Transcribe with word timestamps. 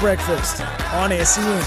Breakfast 0.00 0.62
on 0.94 1.10
SEN. 1.10 1.62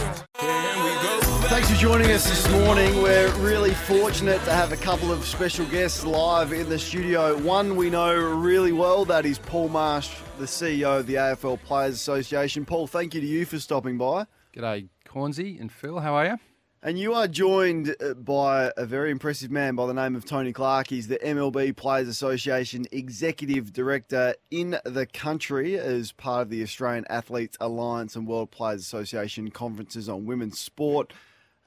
Thanks 1.50 1.70
for 1.70 1.76
joining 1.78 2.10
us 2.10 2.28
this 2.28 2.52
morning. 2.52 3.00
We're 3.04 3.32
really 3.34 3.76
fortunate 3.76 4.44
to 4.46 4.52
have 4.52 4.72
a 4.72 4.76
couple 4.76 5.12
of 5.12 5.24
special 5.24 5.68
guests 5.68 6.04
live 6.04 6.52
in 6.52 6.68
the 6.68 6.80
studio. 6.80 7.38
One 7.38 7.76
we 7.76 7.92
know 7.92 8.12
really 8.16 8.72
well, 8.72 9.06
that 9.06 9.28
is 9.28 9.38
Paul 9.38 9.70
Marsh, 9.70 10.10
the 10.40 10.46
CEO 10.46 11.02
of 11.02 11.06
the 11.06 11.14
AFL 11.14 11.62
Players 11.62 11.94
Association. 11.94 12.66
Paul, 12.66 12.88
thank 12.88 13.14
you 13.14 13.22
to 13.22 13.28
you 13.28 13.46
for 13.46 13.60
stopping 13.60 14.00
by. 14.00 14.26
G'day, 14.56 14.90
Cornesy 15.08 15.62
and 15.62 15.72
Phil. 15.72 16.00
How 16.00 16.16
are 16.16 16.26
you? 16.26 16.38
And 16.86 17.00
you 17.00 17.14
are 17.14 17.30
joined 17.30 17.96
uh, 18.02 18.14
by 18.14 18.70
a 18.76 18.86
very 18.86 19.10
impressive 19.10 19.50
man 19.50 19.74
by 19.74 19.86
the 19.86 19.94
name 19.94 20.18
of 20.18 20.26
Tony 20.26 20.52
Clark. 20.52 20.90
He's 20.90 21.08
the 21.08 21.18
MLB 21.20 21.78
Players 21.78 22.10
Association 22.10 22.88
Executive 22.92 23.72
Director 23.72 24.36
in 24.52 24.78
the 24.84 25.06
country 25.06 25.80
as 25.80 26.12
part 26.12 26.42
of 26.42 26.50
the 26.50 26.62
Australian 26.62 27.06
Athletes 27.10 27.56
Alliance 27.62 28.18
and 28.18 28.28
World 28.28 28.52
Players 28.52 28.82
Association 28.82 29.50
conferences 29.50 30.10
on 30.10 30.26
women's 30.26 30.60
sport, 30.60 31.14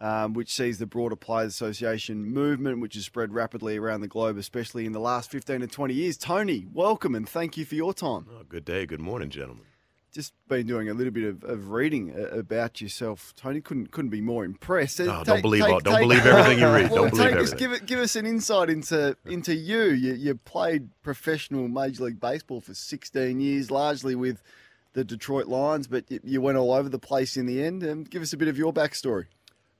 um, 0.02 0.34
which 0.34 0.52
sees 0.52 0.76
the 0.76 0.84
broader 0.84 1.16
Players 1.16 1.54
Association 1.54 2.26
movement, 2.26 2.80
which 2.80 2.92
has 2.92 3.06
spread 3.06 3.32
rapidly 3.32 3.78
around 3.78 4.02
the 4.02 4.08
globe, 4.08 4.36
especially 4.36 4.84
in 4.84 4.92
the 4.92 5.00
last 5.00 5.30
15 5.30 5.60
to 5.60 5.66
20 5.66 5.94
years. 5.94 6.18
Tony, 6.18 6.66
welcome 6.74 7.14
and 7.14 7.26
thank 7.26 7.56
you 7.56 7.64
for 7.64 7.74
your 7.74 7.94
time. 7.94 8.26
Oh, 8.30 8.42
good 8.46 8.66
day, 8.66 8.84
good 8.84 9.00
morning, 9.00 9.30
gentlemen 9.30 9.64
just 10.16 10.32
been 10.48 10.66
doing 10.66 10.88
a 10.88 10.94
little 10.94 11.12
bit 11.12 11.24
of, 11.24 11.44
of 11.44 11.68
reading 11.68 12.10
uh, 12.10 12.38
about 12.38 12.80
yourself, 12.80 13.34
Tony. 13.36 13.60
Couldn't 13.60 13.92
couldn't 13.92 14.10
be 14.10 14.22
more 14.22 14.46
impressed. 14.46 14.98
No, 14.98 15.18
take, 15.18 15.24
don't 15.26 15.42
believe 15.42 15.62
take, 15.62 15.82
don't 15.82 15.94
take, 15.94 16.02
believe 16.02 16.24
everything 16.24 16.58
you 16.58 16.66
read. 16.66 16.90
Well, 16.90 17.02
don't 17.02 17.10
believe 17.10 17.26
everything. 17.32 17.58
give 17.58 17.72
it 17.72 17.84
give 17.84 17.98
us 17.98 18.16
an 18.16 18.24
insight 18.24 18.70
into 18.70 19.14
into 19.26 19.54
you. 19.54 19.90
You 19.90 20.14
you 20.14 20.34
played 20.34 20.88
professional 21.02 21.68
Major 21.68 22.04
League 22.04 22.18
Baseball 22.18 22.62
for 22.62 22.72
16 22.72 23.38
years, 23.40 23.70
largely 23.70 24.14
with 24.14 24.42
the 24.94 25.04
Detroit 25.04 25.48
Lions, 25.48 25.86
but 25.86 26.06
you 26.24 26.40
went 26.40 26.56
all 26.56 26.72
over 26.72 26.88
the 26.88 26.98
place 26.98 27.36
in 27.36 27.44
the 27.44 27.62
end. 27.62 27.82
And 27.82 27.92
um, 27.92 28.04
give 28.04 28.22
us 28.22 28.32
a 28.32 28.38
bit 28.38 28.48
of 28.48 28.56
your 28.56 28.72
backstory. 28.72 29.26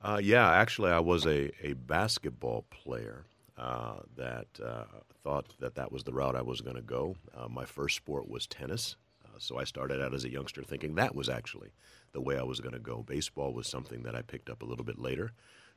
Uh, 0.02 0.20
yeah, 0.22 0.52
actually, 0.52 0.90
I 0.90 1.00
was 1.00 1.24
a, 1.24 1.50
a 1.66 1.72
basketball 1.72 2.66
player 2.68 3.24
uh, 3.56 4.00
that 4.16 4.48
uh, 4.62 4.84
thought 5.24 5.58
that 5.60 5.76
that 5.76 5.90
was 5.90 6.04
the 6.04 6.12
route 6.12 6.36
I 6.36 6.42
was 6.42 6.60
going 6.60 6.76
to 6.76 6.82
go. 6.82 7.16
Uh, 7.34 7.48
my 7.48 7.64
first 7.64 7.96
sport 7.96 8.28
was 8.28 8.46
tennis. 8.46 8.96
So 9.38 9.58
I 9.58 9.64
started 9.64 10.02
out 10.02 10.14
as 10.14 10.24
a 10.24 10.30
youngster 10.30 10.62
thinking 10.62 10.94
that 10.94 11.14
was 11.14 11.28
actually 11.28 11.70
the 12.12 12.20
way 12.20 12.38
I 12.38 12.42
was 12.42 12.60
going 12.60 12.74
to 12.74 12.78
go. 12.78 13.02
Baseball 13.02 13.52
was 13.52 13.66
something 13.66 14.02
that 14.02 14.14
I 14.14 14.22
picked 14.22 14.48
up 14.48 14.62
a 14.62 14.66
little 14.66 14.84
bit 14.84 14.98
later. 14.98 15.32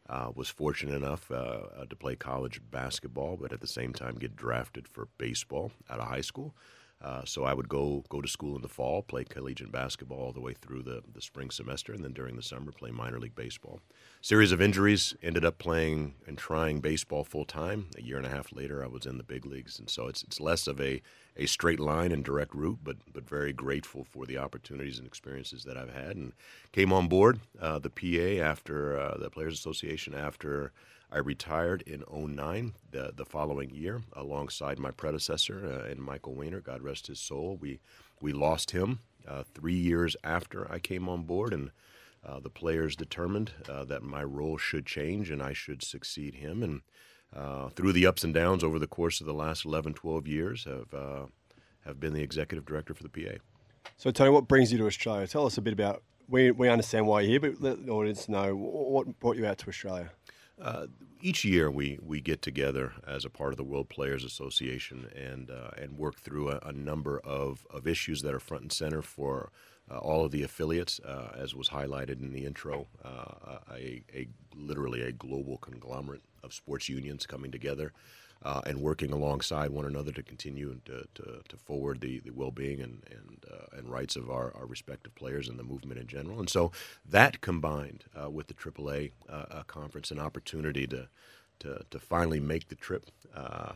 Uh, 0.09 0.31
was 0.33 0.49
fortunate 0.49 0.95
enough 0.95 1.29
uh, 1.29 1.35
uh, 1.35 1.85
to 1.85 1.95
play 1.95 2.15
college 2.15 2.61
basketball, 2.71 3.37
but 3.39 3.53
at 3.53 3.61
the 3.61 3.67
same 3.67 3.93
time 3.93 4.15
get 4.15 4.35
drafted 4.35 4.87
for 4.87 5.07
baseball 5.17 5.71
out 5.89 5.99
of 5.99 6.07
high 6.07 6.21
school. 6.21 6.55
Uh, 7.02 7.23
so 7.23 7.45
I 7.45 7.53
would 7.53 7.69
go 7.69 8.03
go 8.09 8.19
to 8.19 8.28
school 8.28 8.58
in 8.58 8.61
the 8.61 8.67
fall, 8.67 9.02
play 9.02 9.23
collegiate 9.23 9.72
basketball 9.72 10.19
all 10.19 10.31
the 10.33 10.42
way 10.42 10.53
through 10.53 10.83
the, 10.83 11.02
the 11.14 11.22
spring 11.22 11.50
semester, 11.50 11.94
and 11.94 12.03
then 12.03 12.11
during 12.11 12.36
the 12.36 12.42
summer 12.42 12.73
play 12.73 12.92
minor 12.92 13.19
league 13.19 13.36
baseball. 13.36 13.80
Series 14.22 14.52
of 14.52 14.61
injuries, 14.61 15.16
ended 15.23 15.45
up 15.45 15.58
playing 15.59 16.16
and 16.27 16.38
trying 16.38 16.81
baseball 16.81 17.23
full 17.23 17.45
time. 17.45 17.88
A 17.97 18.02
year 18.02 18.17
and 18.17 18.25
a 18.25 18.30
half 18.30 18.52
later, 18.52 18.83
I 18.83 18.88
was 18.88 19.05
in 19.05 19.17
the 19.17 19.23
big 19.23 19.45
leagues, 19.45 19.80
and 19.80 19.89
so 19.89 20.08
it's 20.08 20.23
it's 20.23 20.42
less 20.42 20.67
of 20.67 20.81
a, 20.81 21.02
a 21.38 21.45
straight 21.45 21.80
line 21.80 22.11
and 22.11 22.23
direct 22.23 22.53
route, 22.53 22.80
but 22.83 22.97
but 23.14 23.27
very 23.30 23.53
grateful 23.53 24.03
for 24.03 24.25
the 24.25 24.38
opportunities 24.38 24.97
and 24.97 25.08
experiences 25.08 25.64
that 25.64 25.77
I've 25.77 25.94
had, 25.94 26.17
and 26.17 26.33
came 26.73 26.92
on 26.92 27.08
board 27.08 27.39
uh, 27.61 27.80
the 27.80 27.89
PA 27.89 28.44
after 28.44 29.00
uh, 29.00 29.17
the 29.17 29.30
Players 29.30 29.53
Association 29.53 30.14
after 30.14 30.73
I 31.11 31.17
retired 31.17 31.81
in 31.88 32.03
09, 32.11 32.73
the, 32.91 33.11
the 33.15 33.25
following 33.25 33.71
year, 33.71 34.03
alongside 34.13 34.77
my 34.77 34.91
predecessor 34.91 35.65
uh, 35.65 35.89
and 35.89 35.99
Michael 35.99 36.35
Weiner. 36.35 36.61
God 36.61 36.81
rest 36.81 37.07
his 37.07 37.19
soul. 37.19 37.57
We, 37.59 37.79
we 38.21 38.31
lost 38.31 38.71
him 38.71 38.99
uh, 39.27 39.43
three 39.53 39.75
years 39.75 40.15
after 40.23 40.71
I 40.71 40.80
came 40.80 41.09
on 41.09 41.23
board, 41.23 41.53
and 41.53 41.71
uh, 42.25 42.39
the 42.39 42.49
players 42.49 42.95
determined 42.95 43.52
uh, 43.67 43.85
that 43.85 44.03
my 44.03 44.23
role 44.23 44.57
should 44.57 44.85
change 44.85 45.31
and 45.31 45.41
I 45.41 45.53
should 45.53 45.81
succeed 45.81 46.35
him. 46.35 46.61
And 46.61 46.81
uh, 47.35 47.69
through 47.69 47.93
the 47.93 48.05
ups 48.05 48.23
and 48.23 48.33
downs 48.33 48.64
over 48.64 48.77
the 48.77 48.87
course 48.87 49.20
of 49.20 49.26
the 49.26 49.33
last 49.33 49.65
11, 49.65 49.95
12 49.95 50.27
years, 50.27 50.65
have, 50.65 50.93
uh, 50.93 51.26
have 51.86 51.99
been 51.99 52.14
the 52.14 52.21
executive 52.21 52.65
director 52.65 52.93
for 52.93 53.03
the 53.03 53.09
PA. 53.09 53.37
So, 53.97 54.11
Tony, 54.11 54.30
what 54.30 54.47
brings 54.47 54.71
you 54.71 54.77
to 54.77 54.86
Australia? 54.86 55.27
Tell 55.27 55.45
us 55.45 55.58
a 55.58 55.61
bit 55.61 55.73
about. 55.73 56.03
We, 56.27 56.52
we 56.52 56.70
understand 56.70 57.08
why 57.08 57.21
you're 57.21 57.30
here, 57.31 57.39
but 57.39 57.61
let 57.61 57.83
the 57.83 57.91
audience 57.91 58.30
know 58.30 58.55
what 58.55 59.20
brought 59.20 59.36
you 59.36 59.47
out 59.47 59.58
to 59.59 59.67
Australia. 59.67 60.11
Uh, 60.61 60.87
each 61.21 61.43
year 61.45 61.70
we, 61.70 61.99
we 62.02 62.21
get 62.21 62.42
together 62.42 62.93
as 63.08 63.25
a 63.25 63.30
part 63.30 63.52
of 63.52 63.58
the 63.58 63.64
World 63.64 63.89
Players 63.89 64.23
Association 64.23 65.09
and 65.15 65.49
uh, 65.49 65.71
and 65.77 65.97
work 65.97 66.20
through 66.20 66.49
a, 66.49 66.59
a, 66.64 66.71
number 66.71 67.20
of, 67.20 67.65
of 67.70 67.87
issues 67.87 68.21
that 68.21 68.33
are 68.33 68.39
front 68.39 68.64
and 68.64 68.71
center 68.71 69.02
for 69.02 69.52
uh, 69.92 69.97
all 69.97 70.25
of 70.25 70.31
the 70.31 70.43
affiliates, 70.43 70.99
uh, 71.02 71.33
as 71.37 71.55
was 71.55 71.70
highlighted 71.70 72.21
in 72.21 72.31
the 72.31 72.45
intro. 72.45 72.87
Uh, 73.03 73.58
a, 73.73 74.03
a 74.14 74.27
literally 74.55 75.02
a 75.02 75.11
global 75.11 75.58
conglomerate 75.58 76.21
of 76.43 76.53
sports 76.53 76.89
unions 76.89 77.26
coming 77.26 77.52
together 77.52 77.93
uh, 78.44 78.61
and 78.66 78.82
working 78.82 79.11
alongside 79.11 79.70
one 79.72 79.86
another 79.86 80.11
to 80.11 80.23
continue 80.23 80.80
to, 80.86 81.05
to, 81.16 81.42
to 81.48 81.58
forward 81.58 82.02
the, 82.02 82.20
the 82.20 82.32
well-being 82.32 82.82
and 82.82 83.04
and, 83.11 83.45
uh, 83.52 83.77
and 83.77 83.89
rights 83.89 84.16
of 84.16 84.30
our, 84.30 84.55
our 84.55 84.66
respective 84.66 85.14
players 85.16 85.48
and 85.48 85.60
the 85.60 85.64
movement 85.64 86.00
in 86.00 86.08
general. 86.08 86.39
And 86.39 86.50
so 86.50 86.72
that 87.05 87.42
combined 87.42 88.05
uh, 88.20 88.30
with 88.30 88.48
the 88.48 88.54
AAA 88.54 89.11
uh, 89.30 89.45
uh, 89.52 89.64
conference, 89.64 90.11
an 90.11 90.20
opportunity 90.20 90.88
to 90.88 91.08
to, 91.60 91.82
to 91.92 92.00
finally 92.00 92.39
make 92.39 92.70
the 92.70 92.76
trip 92.76 93.11
uh, 93.36 93.73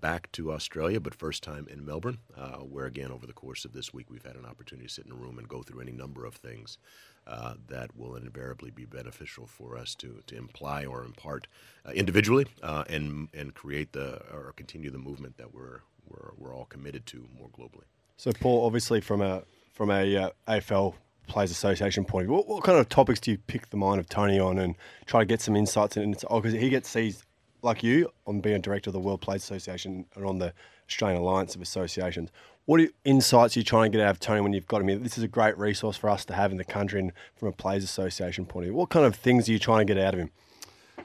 back 0.00 0.32
to 0.32 0.50
Australia, 0.50 0.98
but 0.98 1.14
first 1.14 1.42
time 1.42 1.68
in 1.70 1.84
Melbourne, 1.84 2.20
where 2.62 2.86
again, 2.86 3.12
over 3.12 3.26
the 3.26 3.34
course 3.34 3.66
of 3.66 3.74
this 3.74 3.92
week, 3.92 4.06
we've 4.08 4.24
had 4.24 4.36
an 4.36 4.46
opportunity 4.46 4.88
to 4.88 4.94
sit 4.94 5.04
in 5.04 5.12
a 5.12 5.14
room 5.14 5.38
and 5.38 5.46
go 5.46 5.62
through 5.62 5.82
any 5.82 5.92
number 5.92 6.24
of 6.24 6.36
things 6.36 6.78
uh, 7.28 7.54
that 7.68 7.96
will 7.96 8.16
invariably 8.16 8.70
be 8.70 8.84
beneficial 8.84 9.46
for 9.46 9.76
us 9.76 9.94
to, 9.96 10.22
to 10.26 10.36
imply 10.36 10.84
or 10.84 11.04
impart 11.04 11.46
uh, 11.86 11.90
individually 11.90 12.46
uh, 12.62 12.84
and 12.88 13.28
and 13.34 13.54
create 13.54 13.92
the 13.92 14.20
or 14.32 14.52
continue 14.56 14.90
the 14.90 14.98
movement 14.98 15.36
that 15.36 15.54
we're 15.54 15.80
we're, 16.08 16.30
we're 16.36 16.54
all 16.54 16.64
committed 16.64 17.04
to 17.06 17.28
more 17.38 17.48
globally. 17.48 17.84
So, 18.16 18.32
Paul, 18.32 18.64
obviously 18.64 19.00
from 19.00 19.20
a 19.20 19.42
from 19.74 19.90
a 19.90 20.16
uh, 20.16 20.30
AFL 20.48 20.94
Players 21.28 21.50
Association 21.50 22.04
point 22.04 22.24
of 22.24 22.28
view, 22.28 22.36
what, 22.36 22.48
what, 22.48 22.64
kind 22.64 22.78
of 22.78 22.88
topics 22.88 23.20
do 23.20 23.30
you 23.30 23.38
pick 23.38 23.68
the 23.70 23.76
mind 23.76 24.00
of 24.00 24.08
Tony 24.08 24.40
on 24.40 24.58
and 24.58 24.74
try 25.06 25.20
to 25.20 25.26
get 25.26 25.40
some 25.40 25.54
insights? 25.54 25.96
It's 25.96 26.24
because 26.24 26.54
oh, 26.54 26.58
he 26.58 26.70
gets 26.70 26.88
sees 26.88 27.22
like 27.62 27.82
you 27.82 28.10
on 28.26 28.40
being 28.40 28.56
a 28.56 28.58
director 28.58 28.90
of 28.90 28.94
the 28.94 29.00
World 29.00 29.20
Players 29.20 29.42
Association 29.42 30.06
and 30.14 30.24
on 30.24 30.38
the 30.38 30.52
Australian 30.88 31.20
Alliance 31.20 31.54
of 31.54 31.62
Associations. 31.62 32.30
What 32.68 32.82
insights 33.02 33.56
are 33.56 33.60
you 33.60 33.64
trying 33.64 33.90
to 33.90 33.96
get 33.96 34.06
out 34.06 34.10
of 34.10 34.20
Tony 34.20 34.42
when 34.42 34.52
you've 34.52 34.66
got 34.66 34.82
him 34.82 34.88
here? 34.88 34.98
This 34.98 35.16
is 35.16 35.24
a 35.24 35.28
great 35.28 35.56
resource 35.56 35.96
for 35.96 36.10
us 36.10 36.26
to 36.26 36.34
have 36.34 36.50
in 36.50 36.58
the 36.58 36.64
country 36.64 37.00
and 37.00 37.12
from 37.34 37.48
a 37.48 37.52
Players 37.52 37.82
Association 37.82 38.44
point 38.44 38.64
of 38.64 38.68
view. 38.68 38.74
What 38.74 38.90
kind 38.90 39.06
of 39.06 39.16
things 39.16 39.48
are 39.48 39.52
you 39.52 39.58
trying 39.58 39.86
to 39.86 39.94
get 39.94 40.04
out 40.04 40.12
of 40.12 40.20
him? 40.20 40.30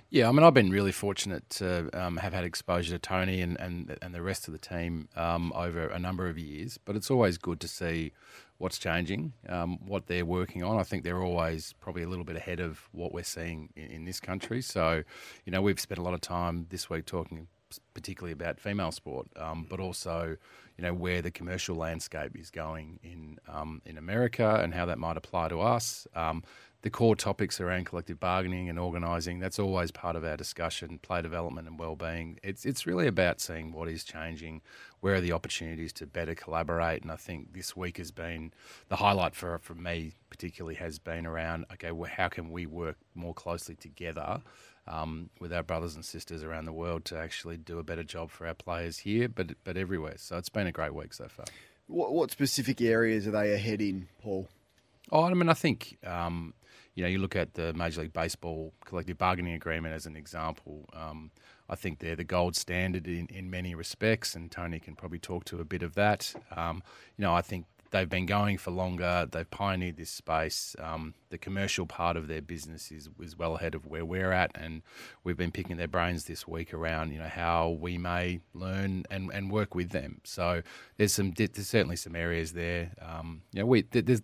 Yeah, 0.09 0.27
I 0.27 0.33
mean, 0.33 0.43
I've 0.43 0.53
been 0.53 0.71
really 0.71 0.91
fortunate 0.91 1.49
to 1.51 1.89
um, 1.93 2.17
have 2.17 2.33
had 2.33 2.43
exposure 2.43 2.91
to 2.91 2.99
Tony 2.99 3.39
and, 3.39 3.57
and, 3.61 3.97
and 4.01 4.13
the 4.13 4.21
rest 4.21 4.49
of 4.49 4.51
the 4.51 4.57
team 4.57 5.07
um, 5.15 5.53
over 5.55 5.87
a 5.87 5.97
number 5.97 6.27
of 6.27 6.37
years, 6.37 6.77
but 6.83 6.97
it's 6.97 7.09
always 7.09 7.37
good 7.37 7.61
to 7.61 7.69
see 7.69 8.11
what's 8.57 8.77
changing, 8.77 9.31
um, 9.47 9.77
what 9.87 10.07
they're 10.07 10.25
working 10.25 10.63
on. 10.63 10.77
I 10.77 10.83
think 10.83 11.05
they're 11.05 11.23
always 11.23 11.75
probably 11.79 12.03
a 12.03 12.09
little 12.09 12.25
bit 12.25 12.35
ahead 12.35 12.59
of 12.59 12.89
what 12.91 13.13
we're 13.13 13.23
seeing 13.23 13.69
in, 13.77 13.85
in 13.85 14.03
this 14.03 14.19
country. 14.19 14.61
So, 14.61 15.03
you 15.45 15.51
know, 15.53 15.61
we've 15.61 15.79
spent 15.79 15.97
a 15.97 16.03
lot 16.03 16.13
of 16.13 16.19
time 16.19 16.67
this 16.71 16.89
week 16.89 17.05
talking 17.05 17.47
particularly 17.93 18.33
about 18.33 18.59
female 18.59 18.91
sport, 18.91 19.27
um, 19.37 19.65
but 19.69 19.79
also 19.79 20.37
you 20.77 20.83
know 20.83 20.93
where 20.93 21.21
the 21.21 21.31
commercial 21.31 21.75
landscape 21.75 22.35
is 22.35 22.49
going 22.49 22.99
in 23.03 23.39
um, 23.47 23.81
in 23.85 23.97
America 23.97 24.59
and 24.63 24.73
how 24.73 24.85
that 24.85 24.97
might 24.97 25.17
apply 25.17 25.49
to 25.49 25.61
us. 25.61 26.07
Um, 26.15 26.43
the 26.83 26.89
core 26.89 27.15
topics 27.15 27.61
around 27.61 27.85
collective 27.85 28.19
bargaining 28.19 28.69
and 28.69 28.77
organising 28.77 29.39
that's 29.39 29.57
always 29.57 29.89
part 29.89 30.17
of 30.17 30.25
our 30.25 30.35
discussion. 30.35 30.99
Play 30.99 31.21
development 31.21 31.67
and 31.67 31.79
well-being. 31.79 32.39
It's 32.43 32.65
it's 32.65 32.85
really 32.85 33.07
about 33.07 33.39
seeing 33.39 33.71
what 33.71 33.87
is 33.87 34.03
changing, 34.03 34.61
where 34.99 35.15
are 35.15 35.21
the 35.21 35.31
opportunities 35.31 35.93
to 35.93 36.05
better 36.05 36.35
collaborate, 36.35 37.01
and 37.01 37.11
I 37.11 37.15
think 37.15 37.53
this 37.53 37.75
week 37.75 37.97
has 37.97 38.11
been 38.11 38.51
the 38.89 38.97
highlight 38.97 39.33
for 39.33 39.57
for 39.59 39.75
me 39.75 40.13
particularly 40.29 40.75
has 40.75 40.99
been 40.99 41.25
around 41.25 41.65
okay, 41.73 41.91
well, 41.91 42.11
how 42.13 42.27
can 42.27 42.51
we 42.51 42.65
work 42.65 42.97
more 43.15 43.33
closely 43.33 43.75
together 43.75 44.41
um, 44.87 45.29
with 45.39 45.53
our 45.53 45.63
brothers 45.63 45.95
and 45.95 46.03
sisters 46.03 46.43
around 46.43 46.65
the 46.65 46.73
world 46.73 47.05
to 47.05 47.17
actually 47.17 47.57
do 47.57 47.79
a 47.79 47.83
better 47.83 48.03
job 48.03 48.31
for 48.31 48.47
our 48.47 48.53
players 48.53 48.99
here, 48.99 49.27
but 49.29 49.51
but 49.63 49.77
everywhere. 49.77 50.15
So 50.17 50.37
it's 50.37 50.49
been 50.49 50.67
a 50.67 50.71
great 50.71 50.93
week 50.93 51.13
so 51.13 51.27
far. 51.27 51.45
What, 51.87 52.13
what 52.13 52.31
specific 52.31 52.81
areas 52.81 53.27
are 53.27 53.31
they 53.31 53.53
ahead 53.53 53.81
in, 53.81 54.07
Paul? 54.21 54.47
Oh, 55.11 55.23
I 55.23 55.33
mean, 55.33 55.49
I 55.49 55.53
think 55.53 55.97
um, 56.05 56.53
you 56.95 57.03
know 57.03 57.09
you 57.09 57.19
look 57.19 57.35
at 57.35 57.53
the 57.53 57.73
Major 57.73 58.01
League 58.01 58.13
Baseball 58.13 58.73
collective 58.85 59.17
bargaining 59.17 59.53
agreement 59.53 59.93
as 59.93 60.05
an 60.05 60.15
example. 60.15 60.89
Um, 60.93 61.31
I 61.69 61.75
think 61.75 61.99
they're 61.99 62.15
the 62.15 62.25
gold 62.25 62.55
standard 62.55 63.07
in, 63.07 63.27
in 63.27 63.49
many 63.49 63.73
respects, 63.73 64.35
and 64.35 64.51
Tony 64.51 64.79
can 64.79 64.95
probably 64.95 65.19
talk 65.19 65.45
to 65.45 65.59
a 65.59 65.65
bit 65.65 65.81
of 65.81 65.95
that. 65.95 66.33
Um, 66.55 66.83
you 67.17 67.23
know, 67.23 67.33
I 67.33 67.41
think 67.41 67.65
they've 67.93 68.09
been 68.09 68.25
going 68.25 68.57
for 68.57 68.71
longer. 68.71 69.27
They've 69.31 69.49
pioneered 69.49 69.97
this 69.97 70.09
space. 70.09 70.75
Um, 70.79 71.13
the 71.29 71.37
commercial 71.37 71.85
part 71.85 72.17
of 72.17 72.27
their 72.27 72.41
business 72.41 72.91
is, 72.91 73.07
is 73.21 73.37
well 73.37 73.55
ahead 73.55 73.75
of 73.75 73.85
where 73.85 74.03
we're 74.03 74.31
at, 74.31 74.51
and 74.55 74.81
we've 75.23 75.37
been 75.37 75.51
picking 75.51 75.77
their 75.77 75.87
brains 75.87 76.25
this 76.25 76.47
week 76.47 76.73
around 76.73 77.11
you 77.13 77.19
know 77.19 77.29
how 77.29 77.69
we 77.69 77.97
may 77.97 78.41
learn 78.53 79.03
and, 79.09 79.31
and 79.31 79.51
work 79.51 79.75
with 79.75 79.91
them. 79.91 80.19
So 80.23 80.63
there's 80.97 81.13
some 81.13 81.31
there's 81.31 81.67
certainly 81.67 81.95
some 81.95 82.15
areas 82.15 82.53
there. 82.53 82.91
Um, 82.99 83.43
you 83.53 83.61
know, 83.61 83.67
we 83.67 83.83
there's 83.83 84.23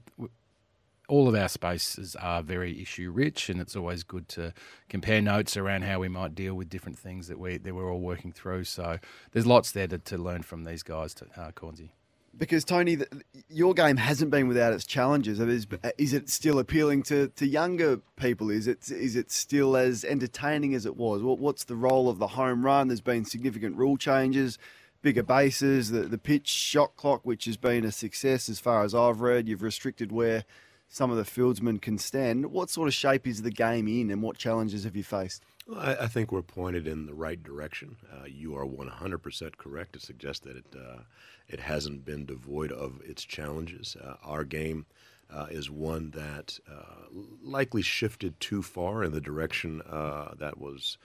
all 1.08 1.28
of 1.28 1.36
our 1.36 1.50
spaces 1.50 2.16
are 2.16 2.42
very 2.42 2.82
issue 2.82 3.12
rich, 3.12 3.50
and 3.50 3.62
it's 3.62 3.76
always 3.76 4.04
good 4.04 4.28
to 4.30 4.52
compare 4.90 5.22
notes 5.22 5.56
around 5.56 5.84
how 5.84 6.00
we 6.00 6.10
might 6.10 6.34
deal 6.34 6.56
with 6.56 6.70
different 6.70 6.98
things 6.98 7.28
that 7.28 7.38
we 7.40 7.58
that 7.58 7.76
we're 7.76 7.92
all 7.94 8.02
working 8.02 8.32
through. 8.32 8.64
So 8.64 8.98
there's 9.32 9.46
lots 9.46 9.72
there 9.72 9.88
to, 9.88 10.00
to 10.00 10.18
learn 10.18 10.42
from 10.42 10.64
these 10.64 10.82
guys, 10.82 11.14
to, 11.16 11.26
uh, 11.38 11.52
Cornesy. 11.52 11.92
Because 12.40 12.64
Tony, 12.64 12.96
the, 12.96 13.08
your 13.50 13.74
game 13.74 13.98
hasn't 13.98 14.32
been 14.32 14.48
without 14.48 14.72
its 14.72 14.86
challenges. 14.86 15.42
Is, 15.42 15.68
is 15.98 16.14
it 16.14 16.30
still 16.30 16.58
appealing 16.58 17.04
to, 17.04 17.28
to 17.28 17.46
younger 17.46 17.98
people? 18.16 18.50
Is 18.50 18.66
it 18.66 18.90
is 18.90 19.18
it 19.18 19.30
still 19.30 19.76
as 19.76 20.06
entertaining 20.06 20.74
as 20.74 20.86
it 20.86 20.96
was? 20.96 21.22
What, 21.22 21.40
what's 21.40 21.66
the 21.66 21.76
role 21.76 22.08
of 22.10 22.18
the 22.18 22.28
home 22.28 22.66
run? 22.66 22.88
There's 22.88 23.02
been 23.02 23.26
significant 23.26 23.76
rule 23.76 23.98
changes, 23.98 24.58
bigger 25.02 25.22
bases, 25.22 25.92
the 25.92 26.04
the 26.04 26.18
pitch 26.18 26.48
shot 26.48 26.96
clock, 26.96 27.26
which 27.26 27.44
has 27.44 27.58
been 27.58 27.84
a 27.84 27.92
success 27.92 28.48
as 28.48 28.60
far 28.60 28.86
as 28.86 28.96
I've 28.96 29.20
read. 29.20 29.50
You've 29.50 29.62
restricted 29.62 30.14
where 30.14 30.46
some 30.88 31.12
of 31.12 31.18
the 31.18 31.24
fieldsmen 31.24 31.82
can 31.82 31.98
stand. 31.98 32.52
What 32.52 32.70
sort 32.70 32.88
of 32.88 32.94
shape 32.94 33.28
is 33.28 33.42
the 33.42 33.52
game 33.52 33.88
in, 33.90 34.10
and 34.10 34.24
what 34.24 34.38
challenges 34.38 34.86
have 34.86 34.96
you 34.96 35.04
faced? 35.04 35.44
I, 35.76 35.96
I, 35.96 36.08
think 36.08 36.32
we're 36.32 36.42
pointed 36.42 36.88
in 36.88 37.06
the 37.06 37.14
right 37.14 37.42
direction. 37.42 37.98
Uh, 38.12 38.26
you 38.26 38.56
are 38.56 38.66
100% 38.66 39.58
correct 39.58 39.94
to 39.94 40.00
suggest 40.00 40.44
that 40.44 40.58
it 40.58 40.66
uh, 40.76 41.02
it 41.48 41.60
hasn't 41.60 42.06
been 42.06 42.26
devoid 42.26 42.72
of 42.72 43.02
its 43.04 43.26
challenges. 43.26 43.98
Uh, 44.02 44.16
our 44.24 44.44
game 44.44 44.86
uh, 45.34 45.48
is 45.50 45.70
one 45.70 46.12
that 46.12 46.60
uh, 46.70 47.08
likely 47.44 47.82
shifted 47.82 48.40
too 48.40 48.62
far 48.62 49.04
in 49.04 49.12
the 49.12 49.22
direction 49.22 49.82
uh, 49.90 50.34
that 50.38 50.60
was 50.60 50.98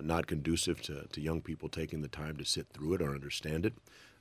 not 0.00 0.26
conducive 0.26 0.80
to, 0.80 1.06
to 1.12 1.20
young 1.20 1.42
people 1.42 1.68
taking 1.68 2.00
the 2.00 2.08
time 2.08 2.34
to 2.34 2.44
sit 2.44 2.66
through 2.72 2.94
it 2.94 3.02
or 3.02 3.10
understand 3.10 3.66
it. 3.66 3.74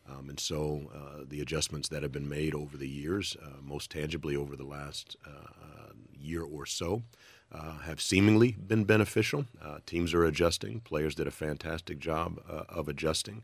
Um, 0.10 0.28
and 0.30 0.38
so 0.38 0.92
the 1.30 1.40
adjustments 1.40 1.88
that 1.90 2.04
have 2.04 2.12
been 2.12 2.28
made 2.28 2.54
over 2.54 2.76
the 2.76 2.90
years, 2.90 3.38
most 3.64 3.90
tangibly 3.90 4.36
over 4.36 4.58
the 4.58 4.66
last 4.66 5.16
year 6.20 6.44
or 6.44 6.66
so, 6.66 7.04
uh, 7.54 7.80
have 7.80 8.02
seemingly 8.02 8.52
been 8.54 8.84
beneficial. 8.86 9.46
Uh, 9.64 9.80
teams 9.86 10.14
are 10.14 10.24
adjusting. 10.24 10.80
Players 10.80 11.16
did 11.16 11.28
a 11.28 11.32
fantastic 11.32 12.00
job 12.00 12.40
uh, 12.50 12.64
of 12.70 12.88
adjusting. 12.88 13.44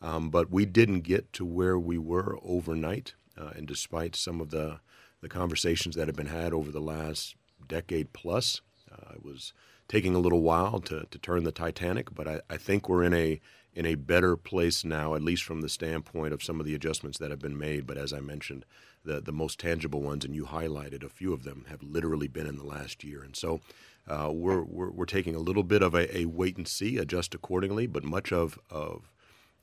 Um, 0.00 0.30
but 0.30 0.50
we 0.50 0.64
didn't 0.64 1.00
get 1.00 1.32
to 1.34 1.44
where 1.44 1.78
we 1.78 1.98
were 1.98 2.38
overnight. 2.42 3.14
Uh, 3.36 3.50
and 3.56 3.66
despite 3.66 4.14
some 4.14 4.40
of 4.40 4.50
the, 4.50 4.80
the 5.20 5.28
conversations 5.28 5.96
that 5.96 6.06
have 6.06 6.16
been 6.16 6.26
had 6.26 6.52
over 6.52 6.70
the 6.70 6.80
last 6.80 7.34
decade 7.66 8.12
plus, 8.12 8.60
uh, 8.92 9.14
it 9.14 9.24
was 9.24 9.52
taking 9.88 10.14
a 10.14 10.20
little 10.20 10.42
while 10.42 10.80
to, 10.80 11.06
to 11.10 11.18
turn 11.18 11.44
the 11.44 11.52
Titanic. 11.52 12.14
But 12.14 12.28
I, 12.28 12.40
I 12.50 12.56
think 12.56 12.88
we're 12.88 13.02
in 13.02 13.14
a 13.14 13.40
in 13.74 13.86
a 13.86 13.94
better 13.94 14.36
place 14.36 14.84
now, 14.84 15.14
at 15.14 15.22
least 15.22 15.44
from 15.44 15.60
the 15.60 15.68
standpoint 15.68 16.32
of 16.34 16.42
some 16.42 16.58
of 16.58 16.66
the 16.66 16.74
adjustments 16.74 17.18
that 17.18 17.30
have 17.30 17.38
been 17.38 17.56
made. 17.56 17.86
But 17.86 17.96
as 17.96 18.12
I 18.12 18.18
mentioned, 18.18 18.64
the, 19.04 19.20
the 19.20 19.30
most 19.30 19.60
tangible 19.60 20.02
ones, 20.02 20.24
and 20.24 20.34
you 20.34 20.46
highlighted 20.46 21.04
a 21.04 21.08
few 21.08 21.32
of 21.32 21.44
them, 21.44 21.64
have 21.68 21.82
literally 21.82 22.26
been 22.26 22.46
in 22.46 22.56
the 22.56 22.64
last 22.64 23.04
year. 23.04 23.22
And 23.22 23.36
so 23.36 23.60
uh, 24.08 24.30
we're, 24.32 24.62
we're, 24.62 24.90
we're, 24.90 25.04
taking 25.04 25.36
a 25.36 25.40
little 25.40 25.62
bit 25.62 25.82
of 25.82 25.94
a, 25.94 26.18
a, 26.18 26.24
wait 26.24 26.56
and 26.56 26.66
see, 26.66 26.96
adjust 26.96 27.34
accordingly, 27.34 27.86
but 27.86 28.02
much 28.02 28.32
of, 28.32 28.58
of 28.68 29.12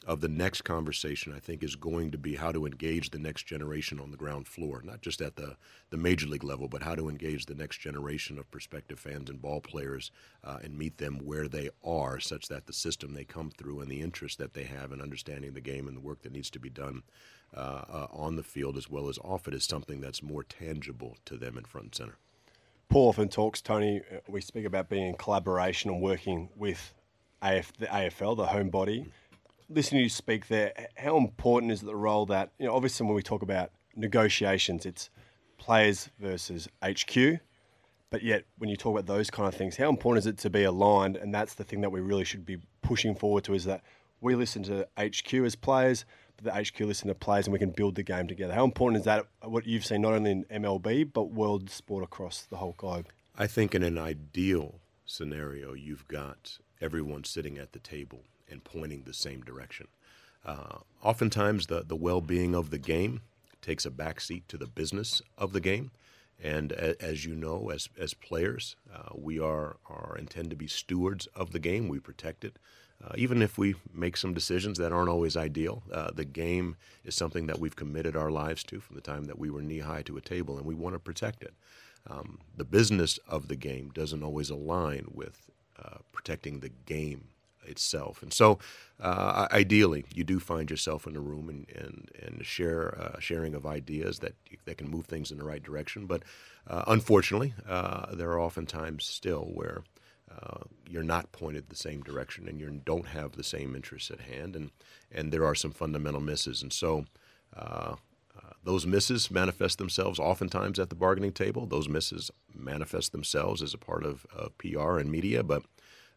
of 0.06 0.22
the 0.22 0.28
next 0.28 0.62
conversation, 0.62 1.34
I 1.34 1.40
think, 1.40 1.64
is 1.64 1.76
going 1.76 2.12
to 2.12 2.18
be 2.18 2.36
how 2.36 2.52
to 2.52 2.66
engage 2.66 3.10
the 3.10 3.20
next 3.20 3.44
generation 3.44 4.00
on 4.00 4.12
the 4.12 4.18
ground 4.18 4.48
floor, 4.48 4.82
not 4.84 5.02
just 5.02 5.22
at 5.22 5.36
the, 5.36 5.56
the 5.90 5.98
major 5.98 6.28
league 6.28 6.44
level, 6.44 6.68
but 6.68 6.84
how 6.84 6.94
to 6.96 7.10
engage 7.10 7.46
the 7.46 7.56
next 7.56 7.78
generation 7.78 8.38
of 8.38 8.50
prospective 8.52 9.00
fans 9.00 9.30
and 9.30 9.42
ball 9.42 9.62
players 9.62 10.12
uh, 10.44 10.58
and 10.64 10.78
meet 10.78 10.98
them 10.98 11.20
where 11.24 11.48
they 11.48 11.70
are, 11.84 12.20
such 12.20 12.48
that 12.50 12.68
the 12.68 12.74
system 12.74 13.14
they 13.14 13.24
come 13.24 13.50
through 13.50 13.80
and 13.80 13.90
the 13.90 14.02
interest 14.02 14.38
that 14.38 14.54
they 14.54 14.64
have 14.64 14.92
in 14.92 15.02
understanding 15.02 15.54
the 15.54 15.62
game 15.62 15.88
and 15.88 15.98
the 15.98 16.02
work 16.02 16.22
that 16.22 16.34
needs 16.34 16.52
to 16.52 16.60
be 16.60 16.70
done 16.70 17.02
uh, 17.56 17.60
uh, 17.90 18.08
on 18.12 18.36
the 18.36 18.44
field 18.44 18.78
as 18.78 18.90
well 18.90 19.10
as 19.10 19.18
off 19.20 19.48
it 19.48 19.54
is 19.54 19.64
something 19.64 20.02
that's 20.02 20.22
more 20.22 20.44
tangible 20.44 21.16
to 21.26 21.38
them 21.38 21.58
in 21.58 21.64
front 21.64 21.86
and 21.86 21.96
center. 21.96 22.18
Paul 22.90 23.10
often 23.10 23.30
talks, 23.30 23.62
Tony. 23.62 24.02
Uh, 24.12 24.20
we 24.28 24.42
speak 24.42 24.66
about 24.66 24.90
being 24.90 25.08
in 25.08 25.16
collaboration 25.16 25.90
and 25.90 26.02
working 26.02 26.50
with 26.56 26.94
AF, 27.42 27.74
the 27.78 27.88
AFL, 27.88 28.38
the 28.38 28.46
home 28.46 28.70
body. 28.70 29.06
Listening 29.68 30.00
to 30.00 30.04
you 30.04 30.10
speak 30.10 30.48
there, 30.48 30.74
how 30.96 31.18
important 31.18 31.72
is 31.72 31.82
the 31.82 31.96
role 31.96 32.26
that, 32.28 32.52
you 32.60 32.66
know, 32.66 32.76
obviously 32.76 33.06
when 33.06 33.16
we 33.16 33.24
talk 33.24 33.42
about 33.42 33.72
negotiations, 33.96 34.86
it's 34.86 35.10
players 35.58 36.10
versus 36.20 36.68
HQ. 36.84 37.40
But 38.12 38.22
yet, 38.22 38.46
when 38.60 38.70
you 38.70 38.78
talk 38.78 38.92
about 38.92 39.08
those 39.08 39.32
kind 39.32 39.48
of 39.48 39.56
things, 39.56 39.78
how 39.78 39.90
important 39.90 40.24
is 40.24 40.28
it 40.28 40.38
to 40.40 40.50
be 40.50 40.64
aligned? 40.64 41.18
And 41.18 41.34
that's 41.34 41.56
the 41.56 41.64
thing 41.64 41.82
that 41.82 41.92
we 41.92 42.00
really 42.00 42.24
should 42.24 42.46
be 42.46 42.60
pushing 42.82 43.16
forward 43.16 43.44
to 43.46 43.54
is 43.54 43.66
that 43.66 43.82
we 44.22 44.36
listen 44.36 44.64
to 44.64 44.88
HQ 44.98 45.34
as 45.34 45.56
players, 45.56 46.06
but 46.38 46.46
the 46.46 46.54
HQ 46.54 46.80
listen 46.82 47.08
to 47.08 47.16
players 47.16 47.48
and 47.48 47.54
we 47.54 47.60
can 47.60 47.72
build 47.72 47.96
the 47.96 48.04
game 48.04 48.28
together. 48.28 48.54
How 48.54 48.64
important 48.64 49.00
is 49.00 49.06
that? 49.06 49.26
What 49.42 49.66
you've 49.66 49.86
seen 49.86 50.02
not 50.02 50.14
only 50.14 50.32
in 50.32 50.46
MLB 50.46 51.12
but 51.12 51.32
world 51.32 51.70
sport 51.70 52.04
across 52.04 52.44
the 52.44 52.58
whole 52.58 52.76
globe. 52.78 53.08
I 53.36 53.48
think 53.48 53.74
in 53.74 53.84
an 53.84 53.98
ideal 53.98 54.80
scenario, 55.06 55.74
you've 55.74 56.08
got 56.08 56.60
everyone 56.80 57.24
sitting 57.24 57.58
at 57.58 57.74
the 57.74 57.80
table 57.80 58.24
and 58.50 58.64
pointing 58.64 59.04
the 59.04 59.14
same 59.14 59.42
direction. 59.42 59.88
Uh, 60.46 60.80
oftentimes, 61.02 61.68
the 61.68 61.84
the 61.84 61.96
well 61.96 62.22
being 62.22 62.56
of 62.56 62.70
the 62.70 62.78
game 62.78 63.22
takes 63.62 63.86
a 63.86 63.92
backseat 63.92 64.44
to 64.48 64.58
the 64.58 64.68
business 64.68 65.22
of 65.38 65.54
the 65.54 65.60
game. 65.60 65.92
And 66.42 66.74
as 66.74 67.26
you 67.26 67.34
know, 67.34 67.70
as 67.70 67.90
as 67.98 68.14
players, 68.14 68.76
uh, 68.94 69.10
we 69.16 69.40
are 69.40 69.78
are 69.90 70.16
intend 70.18 70.50
to 70.52 70.56
be 70.56 70.68
stewards 70.68 71.28
of 71.28 71.52
the 71.52 71.60
game. 71.60 71.88
We 71.88 72.00
protect 72.00 72.44
it. 72.44 72.58
Uh, 73.04 73.12
even 73.18 73.42
if 73.42 73.58
we 73.58 73.76
make 73.94 74.16
some 74.16 74.34
decisions 74.34 74.78
that 74.78 74.94
aren't 74.94 75.10
always 75.10 75.36
ideal, 75.36 75.84
uh, 75.92 76.12
the 76.12 76.24
game 76.26 76.78
is 77.04 77.14
something 77.14 77.46
that 77.48 77.60
we've 77.60 77.76
committed 77.76 78.16
our 78.16 78.32
lives 78.32 78.64
to 78.64 78.80
from 78.80 78.96
the 78.96 79.02
time 79.02 79.26
that 79.26 79.38
we 79.38 79.50
were 79.50 79.62
knee 79.62 79.80
high 79.80 80.02
to 80.02 80.18
a 80.18 80.22
table, 80.22 80.58
and 80.58 80.66
we 80.66 80.74
want 80.74 80.96
to 80.96 81.00
protect 81.00 81.44
it. 81.44 81.54
Um, 82.10 82.40
the 82.56 82.64
business 82.64 83.20
of 83.28 83.48
the 83.48 83.56
game 83.56 83.90
doesn't 83.90 84.24
always 84.24 84.50
align 84.50 85.08
with 85.12 85.50
uh, 85.84 85.98
protecting 86.14 86.60
the 86.60 86.72
game 86.86 87.30
itself. 87.68 88.22
And 88.22 88.34
so, 88.34 88.60
uh, 89.00 89.48
ideally, 89.52 90.06
you 90.14 90.24
do 90.24 90.40
find 90.40 90.70
yourself 90.70 91.06
in 91.06 91.16
a 91.16 91.20
room 91.20 91.50
and, 91.50 91.70
and, 91.76 92.10
and 92.22 92.46
share 92.46 92.98
uh, 93.00 93.20
sharing 93.20 93.54
of 93.56 93.66
ideas 93.66 94.20
that 94.20 94.34
that 94.66 94.78
can 94.78 94.90
move 94.90 95.06
things 95.06 95.32
in 95.32 95.38
the 95.38 95.44
right 95.44 95.62
direction. 95.64 96.06
But 96.06 96.24
uh, 96.68 96.84
unfortunately, 96.88 97.54
there 97.66 98.32
are 98.32 98.40
often 98.40 98.66
times 98.66 99.06
still 99.06 99.52
where 99.54 99.84
uh, 100.32 100.64
you're 100.88 101.04
not 101.04 101.32
pointed 101.32 101.70
the 101.70 101.76
same 101.76 102.02
direction 102.02 102.48
and 102.48 102.60
you 102.60 102.82
don't 102.86 103.08
have 103.08 103.34
the 103.34 103.44
same 103.44 103.76
interests 103.76 104.12
at 104.12 104.22
hand, 104.22 104.56
and 104.56 104.72
and 105.12 105.32
there 105.32 105.46
are 105.46 105.56
some 105.56 105.72
fundamental 105.72 106.22
misses, 106.22 106.62
and 106.62 106.74
so. 106.74 107.06
Uh, 107.56 107.96
uh, 108.38 108.52
those 108.66 108.86
misses 108.86 109.32
manifest 109.32 109.78
themselves 109.78 110.20
oftentimes 110.20 110.78
at 110.78 110.90
the 110.90 110.96
bargaining 110.96 111.32
table. 111.32 111.66
Those 111.66 111.88
misses 111.88 112.30
manifest 112.54 113.14
themselves 113.14 113.62
as 113.62 113.74
a 113.74 113.78
part 113.78 114.04
of 114.04 114.26
PR 114.58 114.98
and 114.98 115.10
media, 115.10 115.42
but 115.42 115.64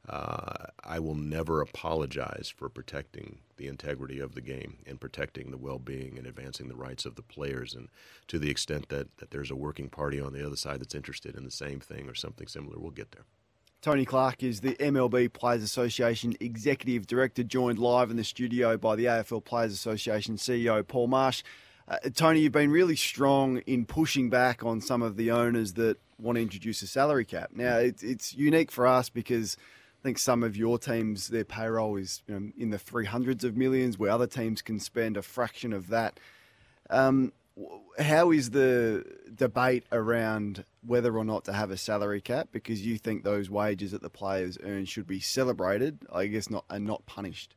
uh, 0.08 0.66
I 0.82 0.98
will 0.98 1.14
never 1.14 1.60
apologize 1.60 2.52
for 2.54 2.68
protecting 2.68 3.40
the 3.58 3.66
integrity 3.66 4.20
of 4.20 4.34
the 4.34 4.40
game 4.40 4.78
and 4.86 5.00
protecting 5.00 5.50
the 5.50 5.58
well 5.58 5.78
being 5.78 6.16
and 6.16 6.26
advancing 6.26 6.68
the 6.68 6.76
rights 6.76 7.04
of 7.04 7.14
the 7.14 7.22
players. 7.22 7.74
And 7.74 7.88
to 8.28 8.38
the 8.38 8.50
extent 8.50 8.88
that, 8.88 9.18
that 9.18 9.30
there's 9.30 9.50
a 9.50 9.56
working 9.56 9.90
party 9.90 10.20
on 10.20 10.32
the 10.32 10.44
other 10.44 10.56
side 10.56 10.80
that's 10.80 10.94
interested 10.94 11.36
in 11.36 11.44
the 11.44 11.50
same 11.50 11.80
thing 11.80 12.08
or 12.08 12.14
something 12.14 12.46
similar, 12.46 12.78
we'll 12.78 12.90
get 12.90 13.12
there. 13.12 13.24
Tony 13.80 14.04
Clark 14.04 14.42
is 14.42 14.60
the 14.60 14.74
MLB 14.76 15.32
Players 15.32 15.62
Association 15.62 16.34
Executive 16.40 17.06
Director, 17.06 17.44
joined 17.44 17.78
live 17.78 18.10
in 18.10 18.16
the 18.16 18.24
studio 18.24 18.76
by 18.76 18.96
the 18.96 19.04
AFL 19.04 19.44
Players 19.44 19.72
Association 19.72 20.36
CEO 20.36 20.86
Paul 20.86 21.06
Marsh. 21.06 21.44
Uh, 21.86 21.96
Tony, 22.14 22.40
you've 22.40 22.52
been 22.52 22.70
really 22.70 22.96
strong 22.96 23.58
in 23.66 23.84
pushing 23.84 24.30
back 24.30 24.64
on 24.64 24.80
some 24.80 25.00
of 25.00 25.16
the 25.16 25.30
owners 25.30 25.74
that 25.74 25.98
want 26.18 26.36
to 26.36 26.42
introduce 26.42 26.82
a 26.82 26.86
salary 26.86 27.24
cap. 27.24 27.50
Now, 27.54 27.76
it's 27.78 28.34
unique 28.34 28.72
for 28.72 28.86
us 28.86 29.08
because 29.08 29.56
I 29.98 30.02
think 30.02 30.18
some 30.18 30.42
of 30.42 30.56
your 30.56 30.78
teams, 30.78 31.28
their 31.28 31.44
payroll 31.44 31.96
is 31.96 32.22
you 32.28 32.38
know, 32.38 32.52
in 32.56 32.70
the 32.70 32.78
300s 32.78 33.42
of 33.42 33.56
millions, 33.56 33.98
where 33.98 34.12
other 34.12 34.28
teams 34.28 34.62
can 34.62 34.78
spend 34.78 35.16
a 35.16 35.22
fraction 35.22 35.72
of 35.72 35.88
that. 35.88 36.20
Um, 36.88 37.32
how 37.98 38.30
is 38.30 38.50
the 38.50 39.04
debate 39.34 39.84
around 39.90 40.64
whether 40.86 41.16
or 41.16 41.24
not 41.24 41.44
to 41.46 41.52
have 41.52 41.72
a 41.72 41.76
salary 41.76 42.20
cap? 42.20 42.48
Because 42.52 42.86
you 42.86 42.96
think 42.96 43.24
those 43.24 43.50
wages 43.50 43.90
that 43.90 44.02
the 44.02 44.10
players 44.10 44.56
earn 44.62 44.84
should 44.84 45.06
be 45.06 45.18
celebrated, 45.18 45.98
I 46.12 46.26
guess, 46.26 46.48
not 46.48 46.64
and 46.70 46.86
not 46.86 47.04
punished. 47.06 47.56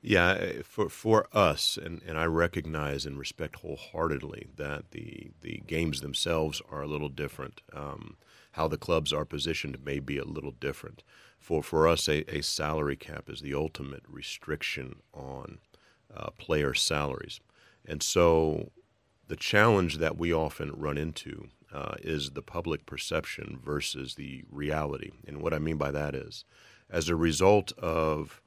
Yeah, 0.00 0.32
eh, 0.32 0.62
for 0.62 0.88
for 0.88 1.26
us, 1.32 1.76
and, 1.82 2.00
and 2.06 2.18
I 2.18 2.24
recognize 2.26 3.06
and 3.06 3.18
respect 3.18 3.56
wholeheartedly 3.56 4.48
that 4.56 4.92
the 4.92 5.30
the 5.40 5.62
games 5.66 6.00
themselves 6.00 6.62
are 6.70 6.82
a 6.82 6.86
little 6.86 7.08
different. 7.08 7.60
Um, 7.72 8.16
how 8.52 8.68
the 8.68 8.78
clubs 8.78 9.12
are 9.12 9.24
positioned 9.24 9.84
may 9.84 9.98
be 9.98 10.16
a 10.16 10.24
little 10.24 10.52
different. 10.52 11.02
For 11.38 11.62
for 11.62 11.86
us, 11.86 12.08
a, 12.08 12.24
a 12.34 12.42
salary 12.42 12.96
cap 12.96 13.28
is 13.28 13.40
the 13.40 13.54
ultimate 13.54 14.02
restriction 14.08 14.96
on 15.14 15.58
uh, 16.14 16.30
player 16.38 16.74
salaries, 16.74 17.40
and 17.86 18.02
so 18.02 18.70
the 19.28 19.36
challenge 19.36 19.98
that 19.98 20.16
we 20.16 20.32
often 20.32 20.72
run 20.72 20.96
into 20.98 21.48
uh, 21.72 21.94
is 22.00 22.30
the 22.30 22.42
public 22.42 22.86
perception 22.86 23.58
versus 23.62 24.14
the 24.14 24.44
reality. 24.50 25.10
And 25.26 25.42
what 25.42 25.52
I 25.52 25.58
mean 25.58 25.76
by 25.76 25.90
that 25.90 26.14
is, 26.14 26.44
as 26.88 27.08
a 27.08 27.16
result 27.16 27.72
of 27.78 28.40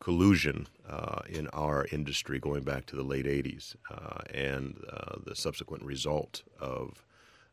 collusion 0.00 0.68
uh, 0.88 1.20
in 1.28 1.48
our 1.48 1.86
industry 1.90 2.38
going 2.38 2.62
back 2.62 2.86
to 2.86 2.96
the 2.96 3.02
late 3.02 3.26
80s 3.26 3.74
uh, 3.90 4.20
and 4.32 4.76
uh, 4.92 5.16
the 5.24 5.34
subsequent 5.34 5.82
result 5.82 6.42
of 6.60 7.04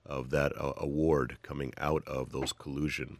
of 0.05 0.29
that 0.29 0.55
uh, 0.55 0.73
award 0.77 1.37
coming 1.41 1.73
out 1.79 2.07
of 2.07 2.31
those 2.31 2.53
collusion 2.53 3.17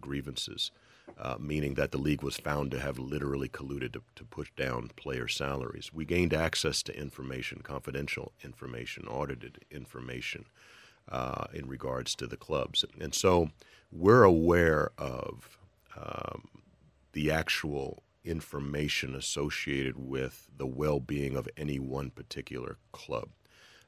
grievances, 0.00 0.70
uh, 1.18 1.36
meaning 1.38 1.74
that 1.74 1.92
the 1.92 1.98
league 1.98 2.22
was 2.22 2.36
found 2.36 2.70
to 2.70 2.80
have 2.80 2.98
literally 2.98 3.48
colluded 3.48 3.92
to, 3.92 4.02
to 4.14 4.24
push 4.24 4.50
down 4.56 4.90
player 4.96 5.28
salaries. 5.28 5.90
We 5.92 6.04
gained 6.04 6.34
access 6.34 6.82
to 6.84 6.98
information, 6.98 7.60
confidential 7.62 8.32
information, 8.42 9.06
audited 9.06 9.64
information 9.70 10.46
uh, 11.08 11.46
in 11.52 11.66
regards 11.68 12.14
to 12.16 12.26
the 12.26 12.36
clubs. 12.36 12.84
And 13.00 13.14
so 13.14 13.50
we're 13.92 14.24
aware 14.24 14.90
of 14.98 15.58
um, 15.96 16.48
the 17.12 17.30
actual 17.30 18.02
information 18.24 19.14
associated 19.14 19.96
with 19.96 20.48
the 20.56 20.66
well 20.66 21.00
being 21.00 21.36
of 21.36 21.48
any 21.56 21.78
one 21.78 22.10
particular 22.10 22.76
club. 22.92 23.28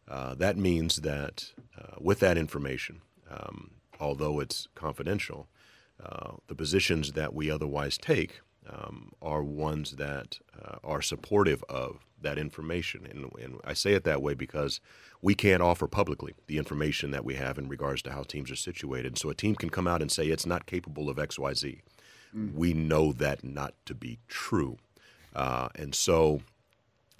Uh, 0.08 0.34
that 0.34 0.56
means 0.56 0.96
that 0.96 1.52
uh, 1.78 1.96
with 2.00 2.20
that 2.20 2.38
information, 2.38 3.02
um, 3.30 3.72
although 4.00 4.40
it's 4.40 4.68
confidential, 4.74 5.48
uh, 6.02 6.32
the 6.46 6.54
positions 6.54 7.12
that 7.12 7.34
we 7.34 7.50
otherwise 7.50 7.98
take 7.98 8.40
um, 8.68 9.12
are 9.22 9.42
ones 9.42 9.92
that 9.92 10.38
uh, 10.62 10.76
are 10.84 11.02
supportive 11.02 11.64
of 11.68 12.06
that 12.20 12.38
information. 12.38 13.06
And, 13.08 13.30
and, 13.42 13.60
I 13.64 13.72
say 13.72 13.94
it 13.94 14.04
that 14.04 14.22
way 14.22 14.34
because 14.34 14.80
we 15.22 15.34
can't 15.34 15.62
offer 15.62 15.86
publicly 15.86 16.34
the 16.46 16.58
information 16.58 17.10
that 17.12 17.24
we 17.24 17.34
have 17.34 17.58
in 17.58 17.68
regards 17.68 18.02
to 18.02 18.12
how 18.12 18.22
teams 18.22 18.50
are 18.50 18.56
situated. 18.56 19.18
So 19.18 19.30
a 19.30 19.34
team 19.34 19.54
can 19.54 19.70
come 19.70 19.86
out 19.86 20.02
and 20.02 20.10
say 20.10 20.26
it's 20.26 20.46
not 20.46 20.66
capable 20.66 21.08
of 21.08 21.16
XYZ. 21.16 21.80
Mm. 22.36 22.54
We 22.54 22.74
know 22.74 23.12
that 23.12 23.44
not 23.44 23.74
to 23.86 23.94
be 23.94 24.18
true. 24.28 24.78
Uh, 25.34 25.68
and 25.74 25.94
so 25.94 26.42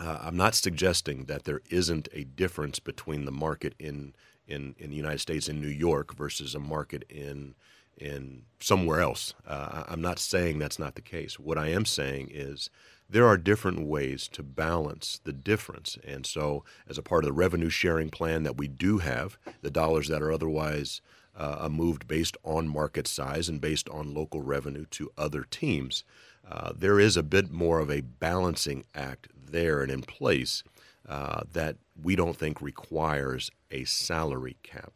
uh, 0.01 0.19
I'm 0.23 0.37
not 0.37 0.55
suggesting 0.55 1.25
that 1.25 1.45
there 1.45 1.61
isn't 1.71 2.09
a 2.13 2.25
difference 2.25 2.79
between 2.79 3.25
the 3.25 3.33
market 3.33 3.75
in, 3.79 4.15
in, 4.49 4.75
in 4.79 4.91
the 4.91 4.97
United 4.97 5.21
States 5.21 5.49
in 5.49 5.61
New 5.61 5.69
York 5.69 6.15
versus 6.15 6.55
a 6.55 6.61
market 6.61 7.05
in 7.09 7.55
in 7.97 8.43
somewhere 8.61 9.01
else. 9.01 9.35
Uh, 9.47 9.83
I'm 9.89 10.01
not 10.01 10.21
saying 10.21 10.59
that's 10.59 10.79
not 10.79 10.95
the 10.95 11.01
case. 11.01 11.39
What 11.39 11.59
I 11.59 11.69
am 11.69 11.85
saying 11.85 12.31
is 12.33 12.71
there 13.11 13.27
are 13.27 13.37
different 13.37 13.87
ways 13.87 14.29
to 14.29 14.43
balance 14.43 15.21
the 15.25 15.33
difference. 15.33 15.99
And 16.07 16.27
so, 16.27 16.65
as 16.89 16.99
a 16.99 17.03
part 17.03 17.25
of 17.25 17.29
the 17.29 17.33
revenue 17.33 17.71
sharing 17.71 18.11
plan 18.11 18.43
that 18.45 18.57
we 18.57 18.69
do 18.69 18.99
have, 18.99 19.39
the 19.63 19.71
dollars 19.71 20.09
that 20.09 20.23
are 20.23 20.33
otherwise 20.33 21.01
uh, 21.37 21.69
moved 21.71 22.07
based 22.07 22.37
on 22.45 22.69
market 22.69 23.07
size 23.07 23.49
and 23.49 23.61
based 23.61 23.89
on 23.89 24.15
local 24.15 24.43
revenue 24.43 24.85
to 24.91 25.11
other 25.17 25.45
teams, 25.51 26.05
uh, 26.51 26.73
there 26.77 27.01
is 27.01 27.17
a 27.17 27.23
bit 27.23 27.51
more 27.51 27.79
of 27.81 27.91
a 27.91 28.01
balancing 28.01 28.85
act 28.95 29.29
there 29.51 29.83
and 29.83 29.91
in 29.91 30.03
place 30.03 30.63
uh, 31.09 31.43
that 31.53 31.77
we 32.01 32.15
don't 32.15 32.37
think 32.37 32.61
requires 32.61 33.51
a 33.71 33.85
salary 33.85 34.57
cap. 34.63 34.93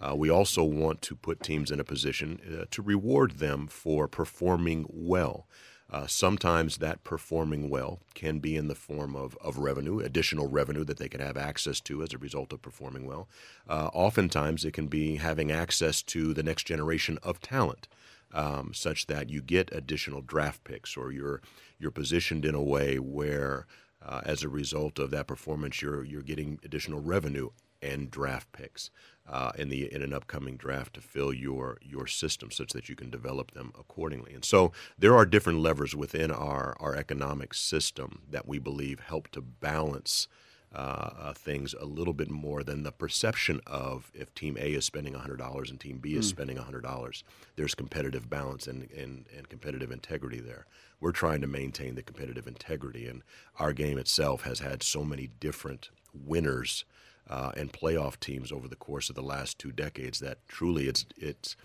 Uh, 0.00 0.14
we 0.14 0.28
also 0.28 0.62
want 0.62 1.00
to 1.02 1.14
put 1.14 1.42
teams 1.42 1.70
in 1.70 1.80
a 1.80 1.84
position 1.84 2.40
uh, 2.60 2.64
to 2.70 2.82
reward 2.82 3.38
them 3.38 3.66
for 3.66 4.06
performing 4.08 4.86
well. 4.88 5.46
Uh, 5.90 6.06
sometimes 6.06 6.78
that 6.78 7.04
performing 7.04 7.70
well 7.70 8.00
can 8.14 8.40
be 8.40 8.56
in 8.56 8.68
the 8.68 8.74
form 8.74 9.14
of, 9.14 9.36
of 9.40 9.58
revenue, 9.58 10.00
additional 10.00 10.48
revenue 10.48 10.82
that 10.82 10.98
they 10.98 11.08
can 11.08 11.20
have 11.20 11.36
access 11.36 11.80
to 11.80 12.02
as 12.02 12.12
a 12.12 12.18
result 12.18 12.52
of 12.52 12.60
performing 12.60 13.06
well. 13.06 13.28
Uh, 13.68 13.90
oftentimes, 13.92 14.64
it 14.64 14.72
can 14.72 14.88
be 14.88 15.16
having 15.16 15.52
access 15.52 16.02
to 16.02 16.34
the 16.34 16.42
next 16.42 16.64
generation 16.64 17.18
of 17.22 17.40
talent, 17.40 17.86
um, 18.32 18.72
such 18.74 19.06
that 19.06 19.30
you 19.30 19.40
get 19.40 19.72
additional 19.72 20.20
draft 20.20 20.64
picks 20.64 20.96
or 20.96 21.12
you're, 21.12 21.40
you're 21.78 21.90
positioned 21.90 22.44
in 22.44 22.54
a 22.54 22.62
way 22.62 22.98
where 22.98 23.66
uh, 24.04 24.20
as 24.24 24.42
a 24.42 24.48
result 24.48 24.98
of 24.98 25.10
that 25.10 25.26
performance, 25.26 25.80
you're 25.82 26.04
you're 26.04 26.22
getting 26.22 26.58
additional 26.64 27.00
revenue 27.00 27.50
and 27.82 28.10
draft 28.10 28.50
picks 28.52 28.90
uh, 29.28 29.52
in 29.56 29.68
the 29.68 29.92
in 29.92 30.02
an 30.02 30.12
upcoming 30.12 30.56
draft 30.56 30.94
to 30.94 31.00
fill 31.00 31.32
your 31.32 31.78
your 31.82 32.06
system, 32.06 32.50
such 32.50 32.72
that 32.72 32.88
you 32.88 32.96
can 32.96 33.10
develop 33.10 33.52
them 33.52 33.72
accordingly. 33.78 34.32
And 34.34 34.44
so 34.44 34.72
there 34.98 35.14
are 35.14 35.26
different 35.26 35.60
levers 35.60 35.94
within 35.94 36.30
our 36.30 36.76
our 36.80 36.94
economic 36.94 37.54
system 37.54 38.22
that 38.30 38.48
we 38.48 38.58
believe 38.58 39.00
help 39.00 39.28
to 39.32 39.40
balance. 39.40 40.28
Uh, 40.74 41.10
uh, 41.20 41.32
things 41.32 41.72
a 41.80 41.84
little 41.84 42.12
bit 42.12 42.28
more 42.28 42.64
than 42.64 42.82
the 42.82 42.90
perception 42.90 43.60
of 43.64 44.10
if 44.12 44.34
Team 44.34 44.56
A 44.58 44.72
is 44.72 44.84
spending 44.84 45.14
$100 45.14 45.70
and 45.70 45.78
Team 45.78 45.98
B 45.98 46.16
is 46.16 46.26
mm. 46.26 46.30
spending 46.30 46.56
$100. 46.56 47.22
There's 47.54 47.76
competitive 47.76 48.28
balance 48.28 48.66
and, 48.66 48.90
and, 48.90 49.26
and 49.36 49.48
competitive 49.48 49.92
integrity 49.92 50.40
there 50.40 50.66
we're 51.04 51.12
trying 51.12 51.42
to 51.42 51.46
maintain 51.46 51.96
the 51.96 52.02
competitive 52.02 52.46
integrity. 52.46 53.06
And 53.06 53.22
our 53.58 53.74
game 53.74 53.98
itself 53.98 54.44
has 54.44 54.60
had 54.60 54.82
so 54.82 55.04
many 55.04 55.28
different 55.38 55.90
winners 56.14 56.86
uh, 57.28 57.52
and 57.54 57.70
playoff 57.70 58.18
teams 58.18 58.50
over 58.50 58.68
the 58.68 58.74
course 58.74 59.10
of 59.10 59.14
the 59.14 59.22
last 59.22 59.58
two 59.58 59.70
decades 59.70 60.20
that 60.20 60.38
truly 60.48 60.88
it's 60.88 61.04
it's 61.18 61.56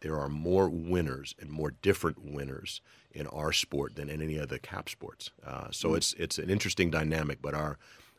there 0.00 0.18
are 0.18 0.28
more 0.28 0.68
winners 0.68 1.34
and 1.40 1.50
more 1.50 1.72
different 1.82 2.18
winners 2.24 2.80
in 3.12 3.28
our 3.28 3.52
sport 3.52 3.94
than 3.94 4.08
in 4.08 4.20
any 4.20 4.38
other 4.38 4.58
cap 4.58 4.88
sports. 4.88 5.30
Uh, 5.46 5.68
so 5.70 5.90
mm 5.90 5.96
it's 5.96 6.12
it's 6.14 6.38
an 6.38 6.50
interesting 6.50 6.90
dynamic, 6.90 7.40
but 7.40 7.54
our 7.54 7.78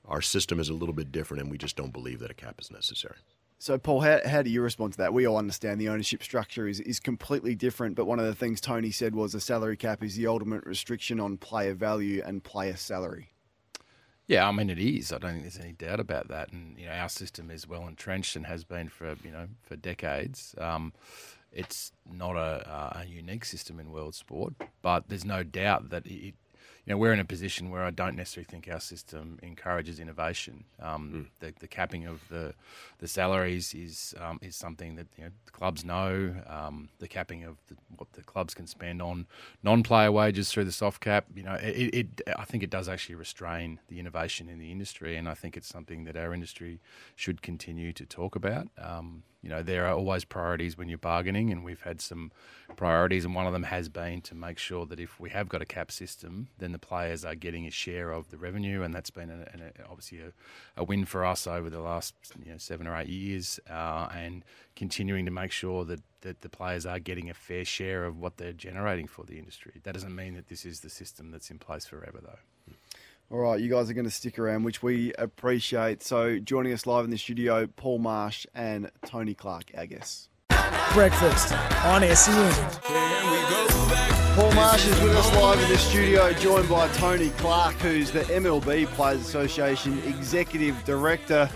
our 0.09 0.21
system 0.21 0.59
is 0.59 0.67
a 0.67 0.73
little 0.73 0.93
bit 0.93 1.11
different, 1.11 1.41
and 1.41 1.51
we 1.51 1.57
just 1.57 1.77
don't 1.77 1.93
believe 1.93 2.19
that 2.19 2.31
a 2.31 2.33
cap 2.33 2.55
is 2.59 2.71
necessary. 2.71 3.15
So, 3.61 3.77
Paul, 3.77 4.01
how, 4.01 4.19
how 4.25 4.41
do 4.41 4.49
you 4.49 4.61
respond 4.61 4.93
to 4.93 4.97
that? 4.99 5.13
We 5.13 5.27
all 5.27 5.37
understand 5.37 5.79
the 5.79 5.89
ownership 5.89 6.23
structure 6.23 6.67
is, 6.67 6.79
is 6.79 6.99
completely 6.99 7.55
different, 7.55 7.95
but 7.95 8.05
one 8.05 8.19
of 8.19 8.25
the 8.25 8.35
things 8.35 8.61
Tony 8.61 8.89
said 8.89 9.13
was 9.13 9.35
a 9.35 9.41
salary 9.41 9.77
cap 9.77 10.03
is 10.03 10.15
the 10.15 10.27
ultimate 10.27 10.65
restriction 10.65 11.19
on 11.19 11.37
player 11.37 11.73
value 11.73 12.23
and 12.25 12.43
player 12.43 12.77
salary. 12.77 13.31
Yeah, 14.27 14.47
I 14.47 14.51
mean 14.51 14.69
it 14.69 14.77
is. 14.77 15.11
I 15.11 15.17
don't 15.17 15.31
think 15.31 15.43
there's 15.43 15.57
any 15.57 15.73
doubt 15.73 15.99
about 15.99 16.27
that. 16.27 16.53
And 16.53 16.77
you 16.77 16.85
know, 16.85 16.91
our 16.91 17.09
system 17.09 17.49
is 17.49 17.67
well 17.67 17.87
entrenched 17.87 18.35
and 18.35 18.45
has 18.45 18.63
been 18.63 18.87
for 18.87 19.15
you 19.23 19.31
know 19.31 19.47
for 19.63 19.75
decades. 19.75 20.53
Um, 20.59 20.93
it's 21.51 21.91
not 22.09 22.35
a, 22.35 22.99
a, 22.99 23.05
unique 23.05 23.43
system 23.43 23.79
in 23.79 23.91
world 23.91 24.13
sport, 24.13 24.53
but 24.83 25.09
there's 25.09 25.25
no 25.25 25.41
doubt 25.41 25.89
that 25.89 26.05
it, 26.05 26.35
you 26.89 26.95
know, 26.95 26.97
we're 26.97 27.13
in 27.13 27.19
a 27.19 27.25
position 27.25 27.69
where 27.69 27.83
I 27.83 27.91
don't 27.91 28.15
necessarily 28.15 28.47
think 28.49 28.67
our 28.67 28.79
system 28.79 29.37
encourages 29.43 29.99
innovation. 29.99 30.63
Um, 30.81 31.11
mm. 31.13 31.25
the, 31.39 31.53
the, 31.59 31.67
capping 31.67 32.07
of 32.07 32.27
the 32.29 32.55
the 32.97 33.07
salaries 33.07 33.75
is 33.75 34.15
um, 34.19 34.39
is 34.41 34.55
something 34.55 34.95
that 34.95 35.05
you 35.15 35.25
know, 35.25 35.29
the 35.45 35.51
clubs 35.51 35.85
know. 35.85 36.33
Um, 36.47 36.89
the 36.97 37.07
capping 37.07 37.43
of 37.43 37.57
the, 37.67 37.75
what 37.95 38.11
the 38.13 38.23
clubs 38.23 38.55
can 38.55 38.65
spend 38.65 39.03
on 39.03 39.27
non-player 39.61 40.11
wages 40.11 40.51
through 40.51 40.65
the 40.65 40.71
soft 40.71 40.99
cap, 40.99 41.25
you 41.35 41.43
know, 41.43 41.53
it, 41.61 41.93
it, 41.93 42.21
I 42.35 42.45
think 42.45 42.63
it 42.63 42.71
does 42.71 42.89
actually 42.89 43.15
restrain 43.15 43.79
the 43.87 43.99
innovation 43.99 44.49
in 44.49 44.57
the 44.57 44.71
industry, 44.71 45.15
and 45.15 45.29
I 45.29 45.35
think 45.35 45.55
it's 45.55 45.69
something 45.69 46.05
that 46.05 46.17
our 46.17 46.33
industry 46.33 46.79
should 47.15 47.43
continue 47.43 47.93
to 47.93 48.05
talk 48.07 48.35
about. 48.35 48.67
You 49.41 49.49
know, 49.49 49.63
there 49.63 49.87
are 49.87 49.93
always 49.93 50.25
priorities 50.25 50.77
when 50.77 50.89
you're 50.89 50.97
bargaining, 50.97 51.49
and 51.49 51.63
we've 51.63 51.81
had 51.81 52.01
some 52.01 52.31
priorities, 52.75 53.23
and 53.23 53.33
one 53.33 53.47
of 53.47 53.53
them 53.53 53.63
has 53.63 53.87
been 53.87 54.21
to 54.23 54.35
make 54.35 54.57
sure 54.57 54.85
that 54.87 54.99
if 54.99 55.17
we 55.17 55.29
have 55.29 55.47
got 55.47 55.61
a 55.61 55.65
cap 55.65 55.91
system, 55.91 56.49
then 56.57 56.73
the 56.73 56.79
players 56.79 57.23
are 57.23 57.35
getting 57.35 57.65
a 57.65 57.71
share 57.71 58.11
of 58.11 58.31
the 58.31 58.37
revenue, 58.37 58.83
and 58.83 58.93
that's 58.93 59.09
been 59.09 59.29
a, 59.29 59.43
a, 59.43 59.89
obviously 59.89 60.19
a, 60.19 60.33
a, 60.75 60.83
win 60.83 61.05
for 61.05 61.23
us 61.23 61.47
over 61.47 61.69
the 61.69 61.79
last 61.79 62.15
you 62.43 62.51
know, 62.51 62.57
seven 62.57 62.85
or 62.85 62.97
eight 62.97 63.07
years, 63.07 63.61
uh, 63.69 64.09
and 64.13 64.43
continuing 64.75 65.23
to 65.23 65.31
make 65.31 65.53
sure 65.53 65.85
that, 65.85 66.01
that 66.21 66.41
the 66.41 66.49
players 66.49 66.85
are 66.85 66.99
getting 66.99 67.29
a 67.29 67.33
fair 67.33 67.63
share 67.63 68.03
of 68.03 68.17
what 68.17 68.35
they're 68.35 68.51
generating 68.51 69.07
for 69.07 69.23
the 69.23 69.39
industry. 69.39 69.79
That 69.83 69.93
doesn't 69.93 70.15
mean 70.15 70.35
that 70.35 70.49
this 70.49 70.65
is 70.65 70.81
the 70.81 70.89
system 70.89 71.31
that's 71.31 71.49
in 71.49 71.59
place 71.59 71.85
forever, 71.85 72.19
though. 72.21 72.73
All 73.31 73.37
right, 73.37 73.59
you 73.59 73.69
guys 73.69 73.91
are 73.91 73.93
going 73.93 74.05
to 74.07 74.11
stick 74.11 74.39
around, 74.39 74.63
which 74.63 74.81
we 74.81 75.13
appreciate. 75.13 76.01
So, 76.01 76.39
joining 76.39 76.73
us 76.73 76.87
live 76.87 77.05
in 77.05 77.11
the 77.11 77.17
studio, 77.17 77.67
Paul 77.67 77.99
Marsh 77.99 78.47
and 78.55 78.89
Tony 79.05 79.35
Clark, 79.35 79.71
our 79.77 79.85
guests. 79.85 80.29
Breakfast 80.93 81.53
on 81.85 82.01
SEN. 82.15 82.51
Paul 84.33 84.51
Marsh 84.53 84.87
is 84.87 84.99
with 85.01 85.15
us 85.15 85.31
live 85.35 85.61
in 85.61 85.69
the 85.69 85.77
studio, 85.77 86.33
joined 86.33 86.67
by 86.67 86.87
Tony 86.93 87.29
Clark, 87.37 87.75
who's 87.75 88.09
the 88.09 88.21
MLB 88.21 88.87
Players 88.87 89.21
Association 89.21 90.01
Executive 90.07 90.83
Director. 90.85 91.47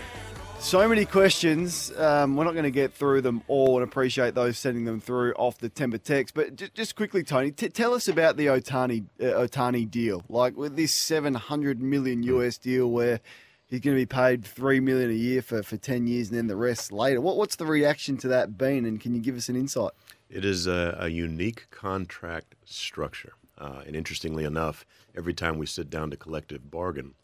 So 0.64 0.88
many 0.88 1.04
questions. 1.04 1.92
Um, 1.98 2.36
we're 2.36 2.44
not 2.44 2.54
going 2.54 2.64
to 2.64 2.70
get 2.70 2.94
through 2.94 3.20
them 3.20 3.42
all 3.48 3.76
and 3.76 3.84
appreciate 3.84 4.34
those 4.34 4.56
sending 4.56 4.86
them 4.86 4.98
through 4.98 5.34
off 5.34 5.58
the 5.58 5.68
Timber 5.68 5.98
text. 5.98 6.34
But 6.34 6.56
j- 6.56 6.70
just 6.72 6.96
quickly, 6.96 7.22
Tony, 7.22 7.50
t- 7.50 7.68
tell 7.68 7.92
us 7.92 8.08
about 8.08 8.38
the 8.38 8.46
Ohtani, 8.46 9.04
uh, 9.20 9.24
Ohtani 9.24 9.88
deal. 9.88 10.24
Like 10.28 10.56
with 10.56 10.74
this 10.74 10.92
700 10.92 11.82
million 11.82 12.22
US 12.22 12.56
deal 12.56 12.90
where 12.90 13.20
he's 13.66 13.80
going 13.80 13.94
to 13.94 14.00
be 14.00 14.06
paid 14.06 14.42
three 14.42 14.80
million 14.80 15.10
a 15.10 15.14
year 15.14 15.42
for, 15.42 15.62
for 15.62 15.76
10 15.76 16.06
years 16.06 16.30
and 16.30 16.38
then 16.38 16.46
the 16.46 16.56
rest 16.56 16.90
later. 16.90 17.20
What, 17.20 17.36
what's 17.36 17.56
the 17.56 17.66
reaction 17.66 18.16
to 18.16 18.28
that 18.28 18.56
been? 18.56 18.86
And 18.86 18.98
can 18.98 19.14
you 19.14 19.20
give 19.20 19.36
us 19.36 19.50
an 19.50 19.56
insight? 19.56 19.92
It 20.30 20.46
is 20.46 20.66
a, 20.66 20.96
a 20.98 21.08
unique 21.08 21.70
contract 21.70 22.54
structure. 22.64 23.34
Uh, 23.58 23.82
and 23.86 23.94
interestingly 23.94 24.44
enough, 24.44 24.86
every 25.14 25.34
time 25.34 25.58
we 25.58 25.66
sit 25.66 25.90
down 25.90 26.10
to 26.10 26.16
collective 26.16 26.70
bargain, 26.70 27.14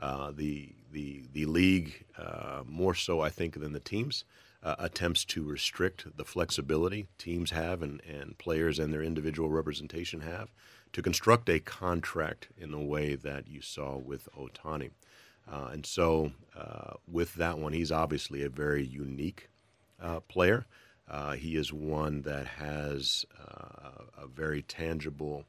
uh, 0.00 0.32
the 0.34 0.70
the 0.92 1.22
the 1.32 1.46
league 1.46 2.04
uh, 2.18 2.62
more 2.66 2.94
so 2.94 3.20
I 3.20 3.28
think 3.28 3.60
than 3.60 3.72
the 3.72 3.80
teams 3.80 4.24
uh, 4.62 4.76
attempts 4.78 5.24
to 5.24 5.44
restrict 5.44 6.16
the 6.16 6.24
flexibility 6.24 7.06
teams 7.18 7.50
have 7.50 7.82
and, 7.82 8.00
and 8.08 8.36
players 8.38 8.78
and 8.78 8.92
their 8.92 9.02
individual 9.02 9.50
representation 9.50 10.20
have 10.20 10.48
to 10.92 11.02
construct 11.02 11.48
a 11.48 11.60
contract 11.60 12.48
in 12.58 12.72
the 12.72 12.78
way 12.78 13.14
that 13.14 13.46
you 13.46 13.60
saw 13.60 13.96
with 13.96 14.28
Ohtani. 14.36 14.90
Uh, 15.50 15.68
and 15.72 15.86
so 15.86 16.32
uh, 16.56 16.94
with 17.10 17.34
that 17.34 17.58
one, 17.58 17.72
he's 17.72 17.92
obviously 17.92 18.42
a 18.42 18.48
very 18.48 18.84
unique 18.84 19.48
player. 20.28 20.66
He 21.36 21.56
is 21.56 21.72
one 21.72 22.22
that 22.22 22.46
has 22.46 23.24
a 23.38 24.26
very 24.26 24.62
tangible. 24.62 25.44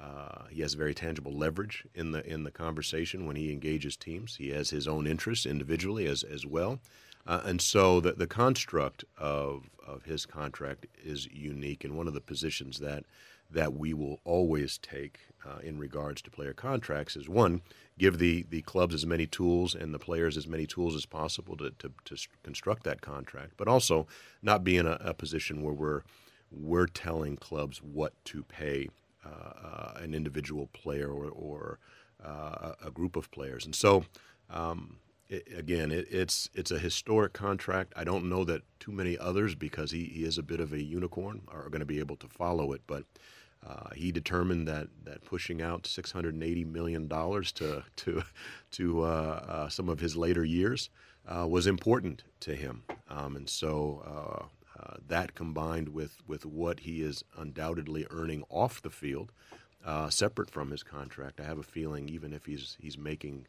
Uh, 0.00 0.44
he 0.50 0.62
has 0.62 0.74
very 0.74 0.94
tangible 0.94 1.32
leverage 1.32 1.84
in 1.94 2.12
the 2.12 2.24
in 2.26 2.44
the 2.44 2.50
conversation 2.50 3.26
when 3.26 3.36
he 3.36 3.52
engages 3.52 3.96
teams. 3.96 4.36
He 4.36 4.50
has 4.50 4.70
his 4.70 4.86
own 4.86 5.06
interests 5.06 5.46
individually 5.46 6.06
as 6.06 6.22
as 6.22 6.46
well, 6.46 6.78
uh, 7.26 7.40
and 7.44 7.60
so 7.60 8.00
the 8.00 8.12
the 8.12 8.26
construct 8.26 9.04
of 9.16 9.70
of 9.86 10.04
his 10.04 10.26
contract 10.26 10.86
is 11.02 11.26
unique. 11.26 11.84
And 11.84 11.96
one 11.96 12.06
of 12.06 12.14
the 12.14 12.20
positions 12.20 12.78
that 12.78 13.04
that 13.50 13.74
we 13.74 13.94
will 13.94 14.20
always 14.24 14.78
take 14.78 15.20
uh, 15.46 15.58
in 15.62 15.78
regards 15.78 16.20
to 16.22 16.30
player 16.30 16.52
contracts 16.52 17.16
is 17.16 17.28
one, 17.28 17.62
give 17.98 18.18
the, 18.18 18.44
the 18.50 18.62
clubs 18.62 18.94
as 18.94 19.06
many 19.06 19.26
tools 19.26 19.74
and 19.74 19.94
the 19.94 19.98
players 19.98 20.36
as 20.36 20.46
many 20.46 20.66
tools 20.66 20.94
as 20.94 21.06
possible 21.06 21.56
to, 21.56 21.70
to, 21.78 21.90
to 22.04 22.16
construct 22.42 22.82
that 22.84 23.00
contract, 23.00 23.54
but 23.56 23.68
also 23.68 24.06
not 24.42 24.64
be 24.64 24.76
in 24.76 24.86
a, 24.86 24.98
a 25.00 25.14
position 25.14 25.62
where 25.62 25.72
we're, 25.72 26.02
we're 26.50 26.86
telling 26.86 27.36
clubs 27.36 27.78
what 27.78 28.12
to 28.24 28.42
pay 28.42 28.88
an 29.24 30.14
individual 30.14 30.68
player 30.68 31.10
or, 31.10 31.28
or 31.30 31.78
uh, 32.24 32.72
a 32.84 32.90
group 32.90 33.16
of 33.16 33.30
players. 33.30 33.64
And 33.64 33.74
so, 33.74 34.04
um, 34.50 34.96
it, 35.28 35.46
again, 35.56 35.90
it, 35.92 36.06
it's 36.10 36.48
it's 36.54 36.70
a 36.70 36.78
historic 36.78 37.32
contract. 37.32 37.92
I 37.96 38.04
don't 38.04 38.28
know 38.28 38.44
that 38.44 38.62
too 38.80 38.92
many 38.92 39.18
others, 39.18 39.54
because 39.54 39.90
he, 39.90 40.04
he 40.04 40.24
is 40.24 40.38
a 40.38 40.42
bit 40.42 40.60
of 40.60 40.72
a 40.72 40.82
unicorn, 40.82 41.42
are 41.48 41.68
going 41.68 41.80
to 41.80 41.86
be 41.86 41.98
able 41.98 42.16
to 42.16 42.28
follow 42.28 42.72
it. 42.72 42.80
But 42.86 43.04
uh, 43.66 43.90
he 43.94 44.12
determined 44.12 44.66
that, 44.68 44.88
that 45.04 45.24
pushing 45.24 45.60
out 45.60 45.82
$680 45.82 46.66
million 46.66 47.08
to, 47.08 47.82
to, 47.96 48.22
to 48.70 49.02
uh, 49.02 49.04
uh, 49.06 49.68
some 49.68 49.88
of 49.88 50.00
his 50.00 50.16
later 50.16 50.44
years 50.44 50.90
uh, 51.26 51.46
was 51.46 51.66
important 51.66 52.22
to 52.40 52.54
him. 52.54 52.84
Um, 53.10 53.36
and 53.36 53.48
so 53.48 54.48
uh, 54.78 54.82
uh, 54.92 54.96
that 55.08 55.34
combined 55.34 55.88
with, 55.90 56.18
with 56.26 56.44
what 56.46 56.80
he 56.80 57.02
is 57.02 57.24
undoubtedly 57.36 58.06
earning 58.10 58.44
off 58.48 58.80
the 58.82 58.90
field, 58.90 59.32
separate 60.10 60.50
from 60.50 60.70
his 60.70 60.82
contract, 60.82 61.40
I 61.40 61.44
have 61.44 61.58
a 61.58 61.62
feeling 61.62 62.08
even 62.08 62.32
if 62.32 62.46
he's, 62.46 62.76
he's 62.80 62.96
making 62.98 63.46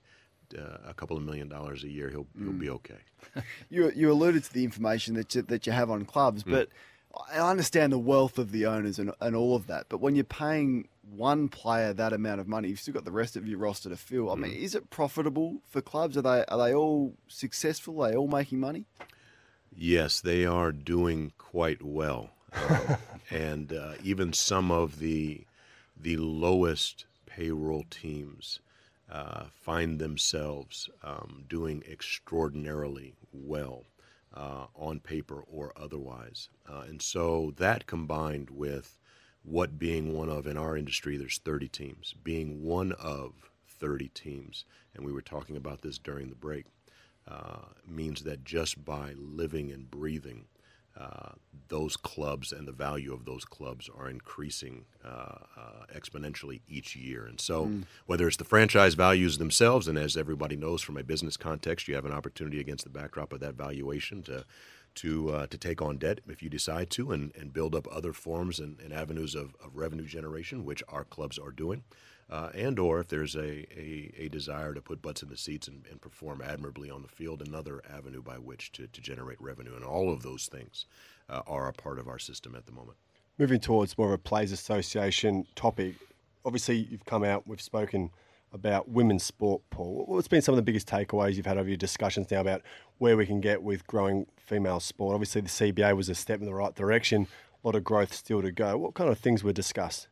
uh, 0.57 0.77
a 0.87 0.93
couple 0.93 1.17
of 1.17 1.23
million 1.23 1.47
dollars 1.49 1.83
a 1.83 1.89
year, 1.89 2.09
he'll 2.09 2.27
he'll 2.37 2.53
be 2.53 2.69
okay. 2.69 2.97
You 3.69 3.91
you 3.95 4.11
alluded 4.11 4.43
to 4.45 4.53
the 4.53 4.63
information 4.63 5.13
that 5.15 5.35
you, 5.35 5.41
that 5.43 5.67
you 5.67 5.73
have 5.73 5.91
on 5.91 6.05
clubs, 6.05 6.43
Mm. 6.43 6.51
but 6.51 6.69
I 7.31 7.37
understand 7.39 7.91
the 7.91 7.99
wealth 7.99 8.37
of 8.37 8.51
the 8.51 8.65
owners 8.65 8.97
and, 8.99 9.11
and 9.19 9.35
all 9.35 9.55
of 9.55 9.67
that. 9.67 9.85
But 9.89 9.99
when 9.99 10.15
you're 10.15 10.23
paying 10.23 10.87
one 11.15 11.49
player 11.49 11.91
that 11.93 12.13
amount 12.13 12.39
of 12.39 12.47
money, 12.47 12.69
you've 12.69 12.79
still 12.79 12.93
got 12.93 13.03
the 13.05 13.11
rest 13.11 13.35
of 13.35 13.47
your 13.47 13.57
roster 13.59 13.89
to 13.89 13.97
fill. 13.97 14.31
I 14.31 14.35
mean, 14.35 14.51
Mm. 14.51 14.61
is 14.63 14.73
it 14.75 14.89
profitable 14.89 15.61
for 15.67 15.81
clubs? 15.81 16.17
Are 16.17 16.21
they 16.23 16.45
are 16.45 16.57
they 16.57 16.73
all 16.73 17.13
successful? 17.27 18.01
Are 18.01 18.09
they 18.11 18.15
all 18.17 18.27
making 18.27 18.59
money? 18.59 18.85
Yes, 19.81 20.19
they 20.19 20.45
are 20.45 20.71
doing 20.73 21.31
quite 21.37 21.81
well, 21.81 22.31
Um, 22.51 22.97
and 23.31 23.71
uh, 23.71 23.93
even 24.03 24.33
some 24.33 24.71
of 24.71 24.99
the 24.99 25.45
the 25.95 26.17
lowest 26.17 27.05
payroll 27.25 27.85
teams 27.89 28.59
uh, 29.09 29.45
find 29.53 29.97
themselves 29.97 30.89
um, 31.01 31.45
doing 31.47 31.81
extraordinarily 31.89 33.15
well 33.31 33.85
uh, 34.33 34.67
on 34.75 34.99
paper 34.99 35.45
or 35.47 35.71
otherwise. 35.77 36.49
Uh, 36.69 36.81
and 36.81 37.01
so 37.01 37.53
that 37.57 37.87
combined 37.87 38.49
with 38.49 38.97
what 39.43 39.79
being 39.79 40.13
one 40.13 40.29
of 40.29 40.45
in 40.45 40.57
our 40.57 40.75
industry, 40.75 41.15
there's 41.15 41.37
30 41.39 41.69
teams, 41.69 42.13
being 42.23 42.63
one 42.63 42.91
of 42.91 43.49
30 43.65 44.09
teams, 44.09 44.65
and 44.93 45.05
we 45.05 45.13
were 45.13 45.21
talking 45.21 45.55
about 45.55 45.81
this 45.81 45.97
during 45.97 46.29
the 46.29 46.35
break 46.35 46.65
uh, 46.65 46.71
means 47.87 48.23
that 48.23 48.43
just 48.43 48.83
by 48.83 49.13
living 49.17 49.71
and 49.71 49.89
breathing, 49.89 50.45
uh, 50.99 51.31
those 51.69 51.95
clubs 51.95 52.51
and 52.51 52.67
the 52.67 52.73
value 52.73 53.13
of 53.13 53.23
those 53.23 53.45
clubs 53.45 53.89
are 53.97 54.09
increasing 54.09 54.85
uh, 55.05 55.35
uh, 55.55 55.85
exponentially 55.95 56.61
each 56.67 56.95
year. 56.95 57.25
And 57.25 57.39
so, 57.39 57.65
whether 58.05 58.27
it's 58.27 58.37
the 58.37 58.43
franchise 58.43 58.95
values 58.95 59.37
themselves, 59.37 59.87
and 59.87 59.97
as 59.97 60.17
everybody 60.17 60.55
knows 60.55 60.81
from 60.81 60.97
a 60.97 61.03
business 61.03 61.37
context, 61.37 61.87
you 61.87 61.95
have 61.95 62.05
an 62.05 62.11
opportunity 62.11 62.59
against 62.59 62.83
the 62.83 62.89
backdrop 62.89 63.31
of 63.31 63.39
that 63.39 63.55
valuation 63.55 64.23
to 64.23 64.45
to 64.95 65.29
uh, 65.29 65.47
to 65.47 65.57
take 65.57 65.81
on 65.81 65.97
debt 65.97 66.19
if 66.27 66.41
you 66.41 66.49
decide 66.49 66.89
to, 66.89 67.11
and, 67.11 67.33
and 67.35 67.53
build 67.53 67.75
up 67.75 67.87
other 67.91 68.11
forms 68.11 68.59
and, 68.59 68.79
and 68.81 68.91
avenues 68.91 69.35
of, 69.35 69.55
of 69.63 69.75
revenue 69.75 70.07
generation, 70.07 70.65
which 70.65 70.83
our 70.89 71.05
clubs 71.05 71.37
are 71.37 71.51
doing 71.51 71.83
uh, 72.29 72.49
and 72.53 72.77
or 72.77 72.99
if 72.99 73.07
there's 73.07 73.35
a, 73.35 73.65
a, 73.77 74.13
a 74.17 74.29
desire 74.29 74.73
to 74.73 74.81
put 74.81 75.01
butts 75.01 75.23
in 75.23 75.29
the 75.29 75.37
seats 75.37 75.67
and, 75.67 75.85
and 75.89 75.99
perform 75.99 76.41
admirably 76.45 76.89
on 76.89 77.01
the 77.01 77.07
field, 77.07 77.41
another 77.41 77.81
avenue 77.91 78.21
by 78.21 78.37
which 78.37 78.71
to, 78.73 78.87
to 78.87 79.01
generate 79.01 79.41
revenue. 79.41 79.75
And 79.75 79.83
all 79.83 80.13
of 80.13 80.21
those 80.21 80.47
things 80.47 80.85
uh, 81.29 81.41
are 81.47 81.67
a 81.67 81.73
part 81.73 81.97
of 81.97 82.07
our 82.07 82.19
system 82.19 82.55
at 82.55 82.65
the 82.65 82.71
moment. 82.71 82.97
Moving 83.39 83.59
towards 83.59 83.97
more 83.97 84.07
of 84.07 84.13
a 84.13 84.17
players 84.17 84.51
association 84.51 85.47
topic, 85.55 85.95
obviously 86.45 86.87
you've 86.91 87.05
come 87.05 87.23
out, 87.23 87.47
we've 87.47 87.61
spoken 87.61 88.11
about 88.51 88.89
women's 88.89 89.23
sport, 89.23 89.61
Paul. 89.69 90.03
What's 90.07 90.27
been 90.27 90.41
some 90.41 90.53
of 90.53 90.57
the 90.57 90.63
biggest 90.63 90.87
takeaways 90.87 91.35
you've 91.35 91.45
had 91.45 91.57
over 91.57 91.67
your 91.67 91.77
discussions 91.77 92.29
now 92.29 92.41
about 92.41 92.61
where 92.97 93.15
we 93.15 93.25
can 93.25 93.41
get 93.41 93.63
with 93.63 93.85
growing 93.87 94.27
female 94.37 94.79
sport? 94.79 95.13
Obviously, 95.13 95.41
the 95.41 95.49
CBA 95.49 95.95
was 95.95 96.09
a 96.09 96.15
step 96.15 96.39
in 96.39 96.45
the 96.45 96.53
right 96.53 96.75
direction. 96.75 97.27
A 97.63 97.67
lot 97.67 97.75
of 97.75 97.83
growth 97.83 98.13
still 98.13 98.41
to 98.41 98.51
go. 98.51 98.77
What 98.77 98.93
kind 98.93 99.09
of 99.09 99.19
things 99.19 99.43
were 99.43 99.53
discussed? 99.53 100.07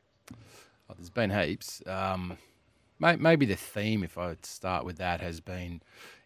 Oh, 0.90 0.94
there's 0.98 1.10
been 1.10 1.30
heaps. 1.30 1.82
Um, 1.86 2.38
may, 3.00 3.16
maybe 3.16 3.46
the 3.46 3.56
theme, 3.56 4.04
if 4.04 4.18
I 4.18 4.36
start 4.44 4.86
with 4.86 4.98
that, 4.98 5.22
has 5.22 5.42
been, 5.42 5.82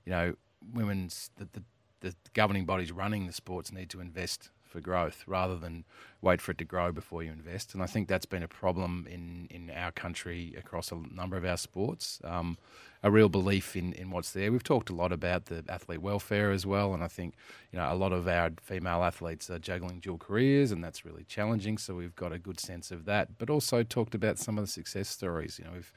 you 0.05 0.11
know, 0.11 0.35
women's 0.73 1.31
the, 1.37 1.47
the, 1.53 1.63
the 2.01 2.15
governing 2.33 2.65
bodies 2.65 2.91
running 2.91 3.27
the 3.27 3.33
sports 3.33 3.71
need 3.71 3.89
to 3.89 3.99
invest 4.01 4.49
for 4.71 4.79
growth 4.79 5.23
rather 5.27 5.57
than 5.57 5.83
wait 6.21 6.41
for 6.41 6.51
it 6.51 6.57
to 6.59 6.65
grow 6.65 6.91
before 6.91 7.23
you 7.23 7.31
invest. 7.31 7.73
And 7.73 7.83
I 7.83 7.85
think 7.85 8.07
that's 8.07 8.25
been 8.25 8.43
a 8.43 8.47
problem 8.47 9.07
in, 9.09 9.47
in 9.49 9.69
our 9.75 9.91
country 9.91 10.55
across 10.57 10.91
a 10.91 10.95
number 11.13 11.37
of 11.37 11.45
our 11.45 11.57
sports. 11.57 12.19
Um, 12.23 12.57
a 13.03 13.09
real 13.09 13.29
belief 13.29 13.75
in, 13.75 13.93
in 13.93 14.11
what's 14.11 14.31
there. 14.31 14.51
We've 14.51 14.63
talked 14.63 14.89
a 14.89 14.93
lot 14.93 15.11
about 15.11 15.45
the 15.45 15.63
athlete 15.67 16.01
welfare 16.01 16.51
as 16.51 16.65
well, 16.67 16.93
and 16.93 17.03
I 17.03 17.07
think 17.07 17.33
you 17.71 17.79
know 17.79 17.91
a 17.91 17.95
lot 17.95 18.13
of 18.13 18.27
our 18.27 18.51
female 18.61 19.03
athletes 19.03 19.49
are 19.49 19.57
juggling 19.57 19.99
dual 19.99 20.19
careers, 20.19 20.71
and 20.71 20.83
that's 20.83 21.03
really 21.03 21.23
challenging. 21.23 21.79
So 21.79 21.95
we've 21.95 22.15
got 22.15 22.31
a 22.31 22.37
good 22.37 22.59
sense 22.59 22.91
of 22.91 23.05
that, 23.05 23.39
but 23.39 23.49
also 23.49 23.81
talked 23.81 24.13
about 24.13 24.37
some 24.37 24.57
of 24.57 24.63
the 24.63 24.71
success 24.71 25.09
stories. 25.09 25.57
You 25.57 25.65
know, 25.65 25.71
we've 25.73 25.91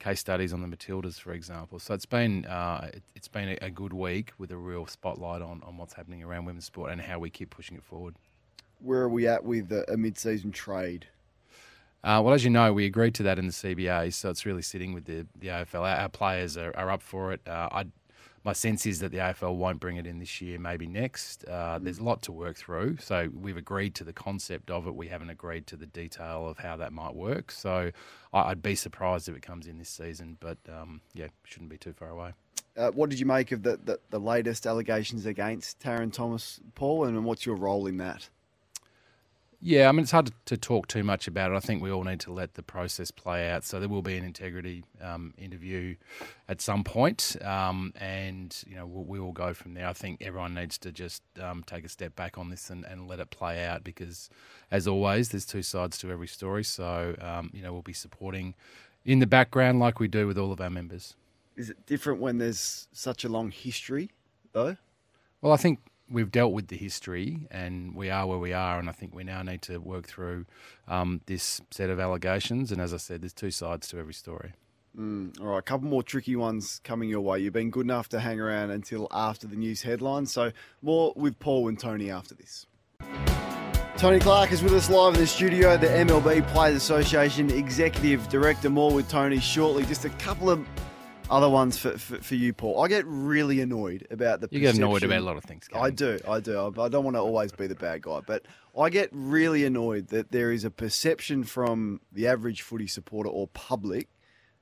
case 0.00 0.18
studies 0.18 0.52
on 0.52 0.62
the 0.62 0.76
Matildas, 0.76 1.20
for 1.20 1.32
example. 1.32 1.78
So 1.78 1.94
it's 1.94 2.06
been 2.06 2.44
uh, 2.46 2.90
it, 2.92 3.02
it's 3.14 3.28
been 3.28 3.50
a, 3.50 3.66
a 3.66 3.70
good 3.70 3.92
week 3.92 4.32
with 4.38 4.50
a 4.50 4.56
real 4.56 4.86
spotlight 4.86 5.42
on, 5.42 5.62
on 5.64 5.76
what's 5.76 5.92
happening 5.92 6.24
around 6.24 6.46
women's 6.46 6.64
sport 6.64 6.90
and 6.90 7.00
how 7.00 7.18
we 7.18 7.30
keep 7.30 7.50
pushing 7.50 7.76
it 7.76 7.84
forward. 7.84 8.16
Where 8.80 9.02
are 9.02 9.08
we 9.08 9.28
at 9.28 9.44
with 9.44 9.70
a, 9.70 9.84
a 9.92 9.96
mid-season 9.96 10.52
trade? 10.52 11.06
Uh, 12.02 12.20
well, 12.24 12.32
as 12.32 12.42
you 12.42 12.50
know, 12.50 12.72
we 12.72 12.86
agreed 12.86 13.14
to 13.14 13.22
that 13.24 13.38
in 13.38 13.46
the 13.46 13.52
CBA, 13.52 14.12
so 14.14 14.30
it's 14.30 14.46
really 14.46 14.62
sitting 14.62 14.94
with 14.94 15.04
the, 15.04 15.26
the 15.38 15.48
AFL. 15.48 15.80
Our, 15.80 15.96
our 15.96 16.08
players 16.08 16.56
are, 16.56 16.74
are 16.74 16.90
up 16.90 17.02
for 17.02 17.32
it. 17.32 17.42
Uh, 17.46 17.68
I, 17.70 17.84
my 18.42 18.52
sense 18.52 18.86
is 18.86 19.00
that 19.00 19.12
the 19.12 19.18
AFL 19.18 19.56
won't 19.56 19.80
bring 19.80 19.96
it 19.96 20.06
in 20.06 20.18
this 20.18 20.40
year, 20.40 20.58
maybe 20.58 20.86
next. 20.86 21.44
Uh, 21.44 21.78
there's 21.80 21.98
a 21.98 22.04
lot 22.04 22.22
to 22.22 22.32
work 22.32 22.56
through. 22.56 22.96
So 22.98 23.28
we've 23.34 23.56
agreed 23.56 23.94
to 23.96 24.04
the 24.04 24.12
concept 24.12 24.70
of 24.70 24.86
it. 24.86 24.94
We 24.94 25.08
haven't 25.08 25.30
agreed 25.30 25.66
to 25.68 25.76
the 25.76 25.86
detail 25.86 26.48
of 26.48 26.58
how 26.58 26.76
that 26.78 26.92
might 26.92 27.14
work. 27.14 27.50
So 27.50 27.90
I, 28.32 28.40
I'd 28.40 28.62
be 28.62 28.74
surprised 28.74 29.28
if 29.28 29.36
it 29.36 29.42
comes 29.42 29.66
in 29.66 29.78
this 29.78 29.90
season, 29.90 30.38
but 30.40 30.58
um, 30.68 31.02
yeah, 31.12 31.28
shouldn't 31.44 31.70
be 31.70 31.78
too 31.78 31.92
far 31.92 32.08
away. 32.08 32.32
Uh, 32.76 32.90
what 32.92 33.10
did 33.10 33.20
you 33.20 33.26
make 33.26 33.52
of 33.52 33.62
the, 33.62 33.78
the, 33.84 34.00
the 34.10 34.18
latest 34.18 34.66
allegations 34.66 35.26
against 35.26 35.80
Tarryn 35.80 36.12
Thomas, 36.12 36.60
Paul, 36.74 37.04
and 37.04 37.24
what's 37.24 37.44
your 37.44 37.56
role 37.56 37.86
in 37.86 37.98
that? 37.98 38.30
Yeah, 39.62 39.90
I 39.90 39.92
mean, 39.92 40.04
it's 40.04 40.10
hard 40.10 40.26
to, 40.26 40.32
to 40.46 40.56
talk 40.56 40.88
too 40.88 41.04
much 41.04 41.28
about 41.28 41.52
it. 41.52 41.54
I 41.54 41.60
think 41.60 41.82
we 41.82 41.90
all 41.90 42.02
need 42.02 42.20
to 42.20 42.32
let 42.32 42.54
the 42.54 42.62
process 42.62 43.10
play 43.10 43.50
out. 43.50 43.62
So 43.62 43.78
there 43.78 43.90
will 43.90 44.00
be 44.00 44.16
an 44.16 44.24
integrity 44.24 44.84
um, 45.02 45.34
interview 45.36 45.96
at 46.48 46.62
some 46.62 46.82
point, 46.82 47.36
um, 47.44 47.92
and 48.00 48.56
you 48.66 48.74
know 48.74 48.86
we'll, 48.86 49.04
we 49.04 49.20
will 49.20 49.32
go 49.32 49.52
from 49.52 49.74
there. 49.74 49.86
I 49.86 49.92
think 49.92 50.22
everyone 50.22 50.54
needs 50.54 50.78
to 50.78 50.92
just 50.92 51.22
um, 51.38 51.62
take 51.66 51.84
a 51.84 51.90
step 51.90 52.16
back 52.16 52.38
on 52.38 52.48
this 52.48 52.70
and, 52.70 52.86
and 52.86 53.06
let 53.06 53.20
it 53.20 53.28
play 53.28 53.62
out 53.62 53.84
because, 53.84 54.30
as 54.70 54.88
always, 54.88 55.28
there's 55.28 55.44
two 55.44 55.62
sides 55.62 55.98
to 55.98 56.10
every 56.10 56.28
story. 56.28 56.64
So 56.64 57.14
um, 57.20 57.50
you 57.52 57.60
know 57.60 57.74
we'll 57.74 57.82
be 57.82 57.92
supporting 57.92 58.54
in 59.04 59.18
the 59.18 59.26
background 59.26 59.78
like 59.78 60.00
we 60.00 60.08
do 60.08 60.26
with 60.26 60.38
all 60.38 60.52
of 60.52 60.60
our 60.62 60.70
members. 60.70 61.16
Is 61.56 61.68
it 61.68 61.84
different 61.84 62.18
when 62.20 62.38
there's 62.38 62.88
such 62.92 63.24
a 63.24 63.28
long 63.28 63.50
history, 63.50 64.10
though? 64.52 64.78
Well, 65.42 65.52
I 65.52 65.58
think 65.58 65.80
we've 66.10 66.30
dealt 66.30 66.52
with 66.52 66.68
the 66.68 66.76
history 66.76 67.46
and 67.50 67.94
we 67.94 68.10
are 68.10 68.26
where 68.26 68.38
we 68.38 68.52
are, 68.52 68.78
and 68.78 68.88
I 68.88 68.92
think 68.92 69.14
we 69.14 69.24
now 69.24 69.42
need 69.42 69.62
to 69.62 69.78
work 69.78 70.06
through 70.06 70.46
um, 70.88 71.20
this 71.26 71.60
set 71.70 71.88
of 71.88 72.00
allegations. 72.00 72.72
And 72.72 72.80
as 72.80 72.92
I 72.92 72.96
said, 72.96 73.22
there's 73.22 73.32
two 73.32 73.50
sides 73.50 73.88
to 73.88 73.98
every 73.98 74.14
story. 74.14 74.52
Mm, 74.98 75.40
all 75.40 75.46
right, 75.46 75.58
a 75.58 75.62
couple 75.62 75.88
more 75.88 76.02
tricky 76.02 76.34
ones 76.34 76.80
coming 76.82 77.08
your 77.08 77.20
way. 77.20 77.38
You've 77.38 77.52
been 77.52 77.70
good 77.70 77.86
enough 77.86 78.08
to 78.08 78.20
hang 78.20 78.40
around 78.40 78.72
until 78.72 79.06
after 79.12 79.46
the 79.46 79.54
news 79.54 79.82
headlines. 79.82 80.32
So, 80.32 80.50
more 80.82 81.12
with 81.14 81.38
Paul 81.38 81.68
and 81.68 81.78
Tony 81.78 82.10
after 82.10 82.34
this. 82.34 82.66
Tony 83.96 84.18
Clark 84.18 84.50
is 84.50 84.62
with 84.62 84.72
us 84.72 84.88
live 84.90 85.14
in 85.14 85.20
the 85.20 85.26
studio, 85.26 85.76
the 85.76 85.86
MLB 85.86 86.46
Players 86.48 86.74
Association 86.74 87.50
Executive 87.50 88.28
Director. 88.28 88.70
More 88.70 88.90
with 88.92 89.08
Tony 89.08 89.38
shortly. 89.38 89.84
Just 89.84 90.06
a 90.06 90.10
couple 90.10 90.50
of 90.50 90.66
Other 91.30 91.48
ones 91.48 91.78
for, 91.78 91.96
for, 91.96 92.16
for 92.16 92.34
you, 92.34 92.52
Paul. 92.52 92.82
I 92.82 92.88
get 92.88 93.04
really 93.06 93.60
annoyed 93.60 94.06
about 94.10 94.40
the. 94.40 94.48
You 94.50 94.60
get 94.60 94.74
annoyed 94.74 95.04
about 95.04 95.18
a 95.18 95.24
lot 95.24 95.36
of 95.36 95.44
things. 95.44 95.68
I 95.72 95.90
do, 95.90 96.18
I 96.26 96.40
do. 96.40 96.58
I 96.58 96.82
I 96.82 96.88
don't 96.88 97.04
want 97.04 97.16
to 97.16 97.20
always 97.20 97.52
be 97.52 97.68
the 97.68 97.76
bad 97.76 98.02
guy, 98.02 98.20
but 98.26 98.46
I 98.78 98.90
get 98.90 99.10
really 99.12 99.64
annoyed 99.64 100.08
that 100.08 100.32
there 100.32 100.50
is 100.50 100.64
a 100.64 100.70
perception 100.70 101.44
from 101.44 102.00
the 102.10 102.26
average 102.26 102.62
footy 102.62 102.88
supporter 102.88 103.30
or 103.30 103.46
public 103.48 104.08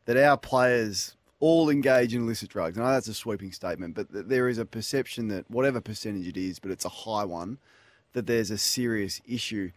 that 0.04 0.16
our 0.18 0.36
players 0.36 1.16
all 1.40 1.70
engage 1.70 2.14
in 2.14 2.22
illicit 2.22 2.50
drugs. 2.50 2.76
And 2.76 2.84
I 2.84 2.90
know 2.90 2.94
that's 2.94 3.08
a 3.08 3.14
sweeping 3.14 3.52
statement, 3.52 3.94
but 3.94 4.12
that 4.12 4.28
there 4.28 4.48
is 4.48 4.58
a 4.58 4.64
perception 4.64 5.28
that 5.28 5.50
whatever 5.50 5.80
percentage 5.80 6.26
it 6.26 6.36
is, 6.36 6.58
but 6.58 6.70
it's 6.70 6.84
a 6.84 6.90
high 6.90 7.24
one, 7.24 7.58
that 8.12 8.26
there's 8.26 8.50
a 8.50 8.58
serious 8.58 9.20
issue. 9.24 9.70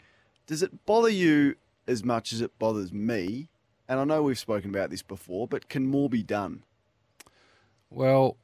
Does 0.47 0.63
it 0.63 0.86
bother 0.86 1.10
you 1.10 1.56
as 1.88 2.04
much 2.04 2.34
as 2.34 2.41
it 2.41 2.58
bothers 2.58 2.91
me? 2.91 3.49
And 3.88 3.99
I 3.99 4.04
know 4.04 4.23
we've 4.23 4.39
spoken 4.39 4.69
about 4.69 4.89
this 4.89 5.04
before, 5.04 5.47
but 5.47 5.69
can 5.69 5.86
more 5.86 6.10
be 6.10 6.23
done? 6.23 6.63
Well, 7.91 8.38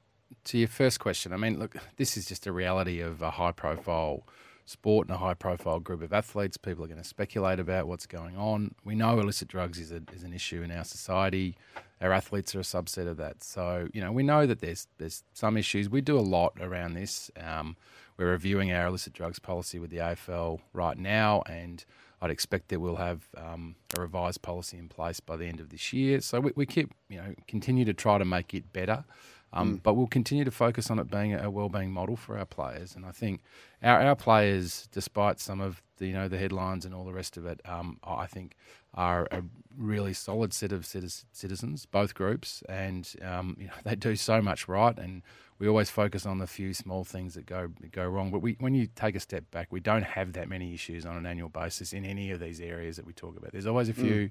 to 0.43 0.57
your 0.57 0.67
first 0.67 0.99
question, 0.99 1.31
I 1.31 1.37
mean, 1.37 1.57
look, 1.57 1.77
this 1.95 2.17
is 2.17 2.25
just 2.25 2.45
a 2.47 2.51
reality 2.51 2.99
of 2.99 3.21
a 3.21 3.31
high 3.31 3.53
profile 3.53 4.27
sport 4.65 5.07
and 5.07 5.15
a 5.15 5.19
high 5.19 5.33
profile 5.33 5.79
group 5.79 6.01
of 6.01 6.11
athletes. 6.11 6.57
People 6.57 6.83
are 6.83 6.87
going 6.87 7.01
to 7.01 7.07
speculate 7.07 7.57
about 7.57 7.87
what's 7.87 8.05
going 8.05 8.35
on. 8.35 8.75
We 8.83 8.93
know 8.93 9.17
illicit 9.21 9.47
drugs 9.47 9.79
is, 9.79 9.93
a, 9.93 10.01
is 10.13 10.23
an 10.23 10.33
issue 10.33 10.63
in 10.63 10.71
our 10.71 10.83
society. 10.83 11.55
Our 12.01 12.11
athletes 12.11 12.53
are 12.55 12.59
a 12.59 12.63
subset 12.63 13.07
of 13.07 13.15
that. 13.17 13.41
So, 13.41 13.87
you 13.93 14.01
know, 14.01 14.11
we 14.11 14.21
know 14.21 14.45
that 14.45 14.59
there's, 14.59 14.87
there's 14.97 15.23
some 15.33 15.55
issues. 15.55 15.89
We 15.89 16.01
do 16.01 16.19
a 16.19 16.21
lot 16.21 16.53
around 16.59 16.95
this. 16.95 17.31
Um, 17.41 17.77
we're 18.17 18.31
reviewing 18.31 18.73
our 18.73 18.87
illicit 18.87 19.13
drugs 19.13 19.39
policy 19.39 19.79
with 19.79 19.91
the 19.91 19.97
AFL 19.97 20.59
right 20.73 20.97
now, 20.97 21.43
and 21.47 21.85
I'd 22.21 22.31
expect 22.31 22.69
that 22.69 22.79
we'll 22.79 22.95
have 22.95 23.27
um, 23.37 23.75
a 23.95 24.01
revised 24.01 24.41
policy 24.41 24.77
in 24.77 24.89
place 24.89 25.19
by 25.19 25.37
the 25.37 25.45
end 25.45 25.59
of 25.59 25.69
this 25.69 25.93
year. 25.93 26.19
So 26.19 26.41
we, 26.41 26.51
we 26.55 26.65
keep, 26.65 26.91
you 27.09 27.17
know, 27.17 27.33
continue 27.47 27.85
to 27.85 27.93
try 27.93 28.17
to 28.17 28.25
make 28.25 28.53
it 28.53 28.73
better. 28.73 29.05
Um, 29.53 29.79
But 29.81 29.93
we'll 29.93 30.07
continue 30.07 30.43
to 30.43 30.51
focus 30.51 30.91
on 30.91 30.99
it 30.99 31.09
being 31.09 31.33
a 31.33 31.49
well-being 31.49 31.91
model 31.91 32.15
for 32.15 32.37
our 32.37 32.45
players, 32.45 32.95
and 32.95 33.05
I 33.05 33.11
think 33.11 33.41
our, 33.81 34.01
our 34.01 34.15
players, 34.15 34.89
despite 34.91 35.39
some 35.39 35.61
of 35.61 35.81
the 35.97 36.07
you 36.07 36.13
know 36.13 36.27
the 36.27 36.37
headlines 36.37 36.85
and 36.85 36.93
all 36.93 37.05
the 37.05 37.13
rest 37.13 37.37
of 37.37 37.45
it, 37.45 37.61
um, 37.65 37.99
I 38.03 38.27
think 38.27 38.55
are 38.93 39.27
a 39.31 39.43
really 39.77 40.13
solid 40.13 40.53
set 40.53 40.71
of 40.71 40.85
citizens, 40.85 41.85
both 41.85 42.13
groups, 42.13 42.63
and 42.67 43.13
um, 43.21 43.55
you 43.59 43.67
know 43.67 43.73
they 43.83 43.95
do 43.95 44.15
so 44.15 44.41
much 44.41 44.67
right, 44.67 44.97
and 44.97 45.21
we 45.59 45.67
always 45.67 45.89
focus 45.89 46.25
on 46.25 46.39
the 46.39 46.47
few 46.47 46.73
small 46.73 47.03
things 47.03 47.33
that 47.35 47.45
go 47.45 47.69
go 47.91 48.05
wrong. 48.05 48.31
But 48.31 48.39
we, 48.39 48.57
when 48.59 48.73
you 48.75 48.87
take 48.95 49.15
a 49.15 49.19
step 49.19 49.49
back, 49.51 49.67
we 49.71 49.79
don't 49.79 50.03
have 50.03 50.33
that 50.33 50.49
many 50.49 50.73
issues 50.73 51.05
on 51.05 51.15
an 51.17 51.25
annual 51.25 51.49
basis 51.49 51.93
in 51.93 52.05
any 52.05 52.31
of 52.31 52.39
these 52.39 52.59
areas 52.59 52.97
that 52.97 53.05
we 53.05 53.13
talk 53.13 53.37
about. 53.37 53.51
There's 53.53 53.67
always 53.67 53.89
a 53.89 53.93
few, 53.93 54.29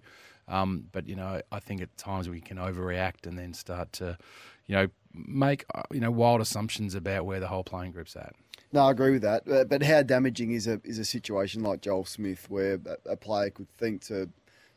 um, 0.48 0.84
but 0.92 1.08
you 1.08 1.16
know 1.16 1.40
I 1.50 1.60
think 1.60 1.80
at 1.80 1.96
times 1.96 2.28
we 2.28 2.40
can 2.40 2.58
overreact 2.58 3.26
and 3.26 3.38
then 3.38 3.54
start 3.54 3.92
to, 3.94 4.18
you 4.66 4.74
know, 4.76 4.88
make 5.16 5.64
uh, 5.74 5.82
you 5.90 6.00
know 6.00 6.10
wild 6.10 6.40
assumptions 6.40 6.94
about 6.94 7.26
where 7.26 7.40
the 7.40 7.48
whole 7.48 7.64
playing 7.64 7.92
group's 7.92 8.16
at. 8.16 8.34
No, 8.72 8.86
I 8.86 8.90
agree 8.90 9.12
with 9.12 9.22
that. 9.22 9.48
Uh, 9.48 9.64
But 9.64 9.82
how 9.82 10.02
damaging 10.02 10.52
is 10.52 10.66
a 10.66 10.80
is 10.84 10.98
a 10.98 11.04
situation 11.04 11.62
like 11.62 11.80
Joel 11.80 12.04
Smith, 12.04 12.50
where 12.50 12.80
a, 13.06 13.12
a 13.12 13.16
player 13.16 13.50
could 13.50 13.68
think 13.78 14.02
to 14.06 14.28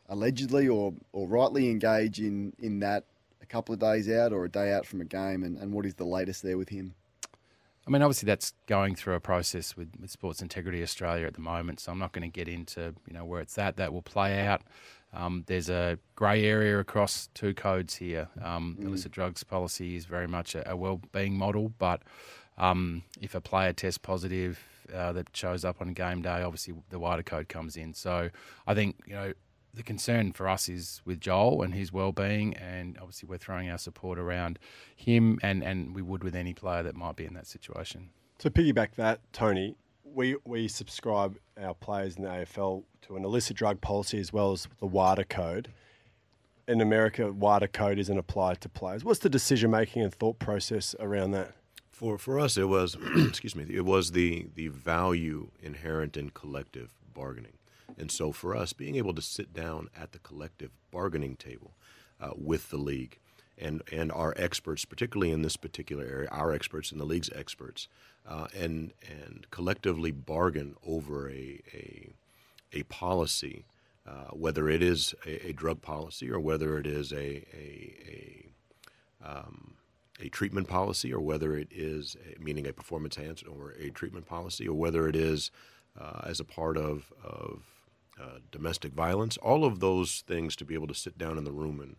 allegedly 0.10 0.68
or, 0.68 0.94
or 1.14 1.28
rightly 1.28 1.70
engage 1.70 2.20
in, 2.20 2.54
in 2.60 2.80
that 2.80 3.06
a 3.42 3.46
couple 3.46 3.74
of 3.74 3.80
days 3.80 4.10
out 4.10 4.34
or 4.34 4.44
a 4.46 4.50
day 4.50 4.74
out 4.74 4.86
from 4.86 5.02
a 5.02 5.06
game, 5.06 5.44
and, 5.44 5.58
and 5.58 5.72
what 5.72 5.86
is 5.86 5.94
the 5.96 6.04
latest 6.04 6.44
there 6.44 6.58
with 6.58 6.70
him? 6.70 6.96
I 7.88 7.92
mean, 7.92 8.02
obviously 8.02 8.28
that's 8.28 8.54
going 8.68 8.96
through 8.96 9.16
a 9.16 9.20
process 9.20 9.76
with, 9.76 9.90
with 10.00 10.12
Sports 10.12 10.42
Integrity 10.42 10.84
Australia 10.84 11.26
at 11.26 11.34
the 11.34 11.42
moment, 11.42 11.80
so 11.80 11.92
I'm 11.92 11.98
not 11.98 12.12
going 12.12 12.30
to 12.30 12.34
get 12.34 12.48
into 12.48 12.94
you 13.08 13.14
know 13.14 13.26
where 13.26 13.42
it's 13.42 13.58
at. 13.58 13.78
That 13.78 13.94
will 13.94 14.02
play 14.02 14.46
out. 14.46 14.62
Um, 15.14 15.44
there's 15.48 15.70
a 15.70 15.98
grey 16.16 16.46
area 16.46 16.80
across 16.80 17.30
two 17.34 17.54
codes 17.54 17.96
here. 17.96 18.28
Um, 18.42 18.78
Illicit 18.80 19.12
drugs 19.12 19.44
policy 19.44 19.96
is 19.96 20.06
very 20.06 20.28
much 20.28 20.56
a, 20.56 20.72
a 20.72 20.76
well-being 20.76 21.36
model, 21.38 21.74
but 21.80 22.04
um, 22.58 23.04
if 23.20 23.34
a 23.34 23.42
player 23.42 23.74
tests 23.74 23.98
positive 23.98 24.60
uh, 24.94 25.12
that 25.14 25.36
shows 25.36 25.66
up 25.66 25.82
on 25.82 25.94
game 25.94 26.22
day, 26.22 26.42
obviously 26.42 26.76
the 26.90 27.00
wider 27.00 27.24
code 27.24 27.50
comes 27.50 27.76
in. 27.76 27.94
So 27.94 28.30
I 28.68 28.74
think 28.76 28.98
you 29.06 29.14
know 29.14 29.34
the 29.74 29.84
concern 29.84 30.32
for 30.32 30.48
us 30.48 30.68
is 30.68 31.02
with 31.06 31.20
Joel 31.20 31.62
and 31.62 31.74
his 31.74 31.92
well-being, 31.92 32.56
and 32.56 32.98
obviously 32.98 33.28
we're 33.28 33.38
throwing 33.38 33.70
our 33.70 33.78
support 33.78 34.20
around 34.20 34.60
him, 34.96 35.40
and, 35.42 35.64
and 35.64 35.96
we 35.96 36.02
would 36.02 36.24
with 36.24 36.36
any 36.36 36.54
player 36.54 36.84
that 36.84 36.96
might 36.96 37.16
be 37.16 37.26
in 37.26 37.34
that 37.34 37.48
situation. 37.48 38.10
To 38.40 38.50
piggyback 38.50 38.96
that, 38.96 39.20
Tony, 39.34 39.76
we 40.14 40.36
we 40.46 40.68
subscribe 40.68 41.38
our 41.62 41.74
players 41.74 42.16
in 42.16 42.24
the 42.24 42.30
AFL 42.30 42.84
to 43.04 43.16
an 43.16 43.24
illicit 43.24 43.58
drug 43.58 43.82
policy 43.82 44.20
as 44.20 44.34
well 44.34 44.52
as 44.52 44.68
the 44.80 44.88
WADA 44.88 45.26
code. 45.26 45.70
In 46.68 46.82
America, 46.82 47.32
WADA 47.32 47.70
code 47.70 47.98
isn't 47.98 48.18
applied 48.18 48.62
to 48.62 48.70
players. 48.70 49.04
What's 49.04 49.20
the 49.20 49.30
decision 49.30 49.72
making 49.72 50.04
and 50.04 50.14
thought 50.14 50.38
process 50.40 50.96
around 51.00 51.32
that? 51.32 51.56
For 51.92 52.18
for 52.18 52.40
us, 52.40 52.58
it 52.58 52.70
was 52.70 52.96
excuse 53.16 53.56
me, 53.56 53.66
it 53.70 53.86
was 53.86 54.12
the 54.12 54.48
the 54.56 54.68
value 54.68 55.52
inherent 55.62 56.16
in 56.16 56.30
collective 56.30 56.92
bargaining, 57.14 57.58
and 57.98 58.12
so 58.12 58.32
for 58.32 58.56
us, 58.56 58.74
being 58.74 58.96
able 58.96 59.14
to 59.14 59.22
sit 59.22 59.54
down 59.54 59.90
at 59.98 60.12
the 60.12 60.20
collective 60.20 60.72
bargaining 60.92 61.36
table 61.36 61.74
uh, 62.22 62.32
with 62.36 62.70
the 62.70 62.78
league 62.78 63.20
and 63.60 63.82
and 63.92 64.12
our 64.12 64.34
experts, 64.38 64.86
particularly 64.86 65.32
in 65.32 65.42
this 65.42 65.58
particular 65.58 66.04
area, 66.06 66.30
our 66.32 66.52
experts 66.54 66.92
and 66.92 67.00
the 67.00 67.06
league's 67.06 67.30
experts, 67.36 67.88
uh, 68.28 68.48
and 68.56 68.94
and 69.08 69.48
collectively 69.52 70.12
bargain 70.12 70.76
over 70.86 71.30
a 71.30 71.62
a, 71.74 72.10
a 72.74 72.84
policy, 72.84 73.66
uh, 74.08 74.32
whether 74.32 74.70
it 74.70 74.82
is 74.82 75.14
a, 75.26 75.50
a 75.50 75.54
drug 75.54 75.82
policy 75.82 76.30
or 76.30 76.40
whether 76.40 76.78
it 76.78 76.88
is 76.88 77.12
a 77.12 77.46
a, 77.54 77.96
a 78.06 78.46
a 80.22 80.30
treatment 80.30 80.68
policy 80.68 81.14
or 81.14 81.20
whether 81.22 81.56
it 81.58 81.68
is 81.72 82.18
meaning 82.40 82.68
a 82.68 82.74
performance 82.74 83.18
enhanced 83.18 83.48
or 83.48 83.72
a 83.80 83.90
treatment 83.90 84.26
policy 84.26 84.68
or 84.68 84.74
whether 84.78 85.08
it 85.08 85.16
is 85.16 85.52
uh, 86.00 86.22
as 86.26 86.40
a 86.40 86.44
part 86.44 86.78
of, 86.78 87.12
of 87.24 87.64
uh, 88.22 88.40
domestic 88.52 88.94
violence 88.94 89.38
all 89.38 89.64
of 89.64 89.80
those 89.80 90.24
things 90.28 90.56
to 90.56 90.66
be 90.66 90.74
able 90.74 90.88
to 90.88 90.94
sit 90.94 91.18
down 91.18 91.38
in 91.38 91.46
the 91.46 91.52
room 91.52 91.80
and 91.80 91.96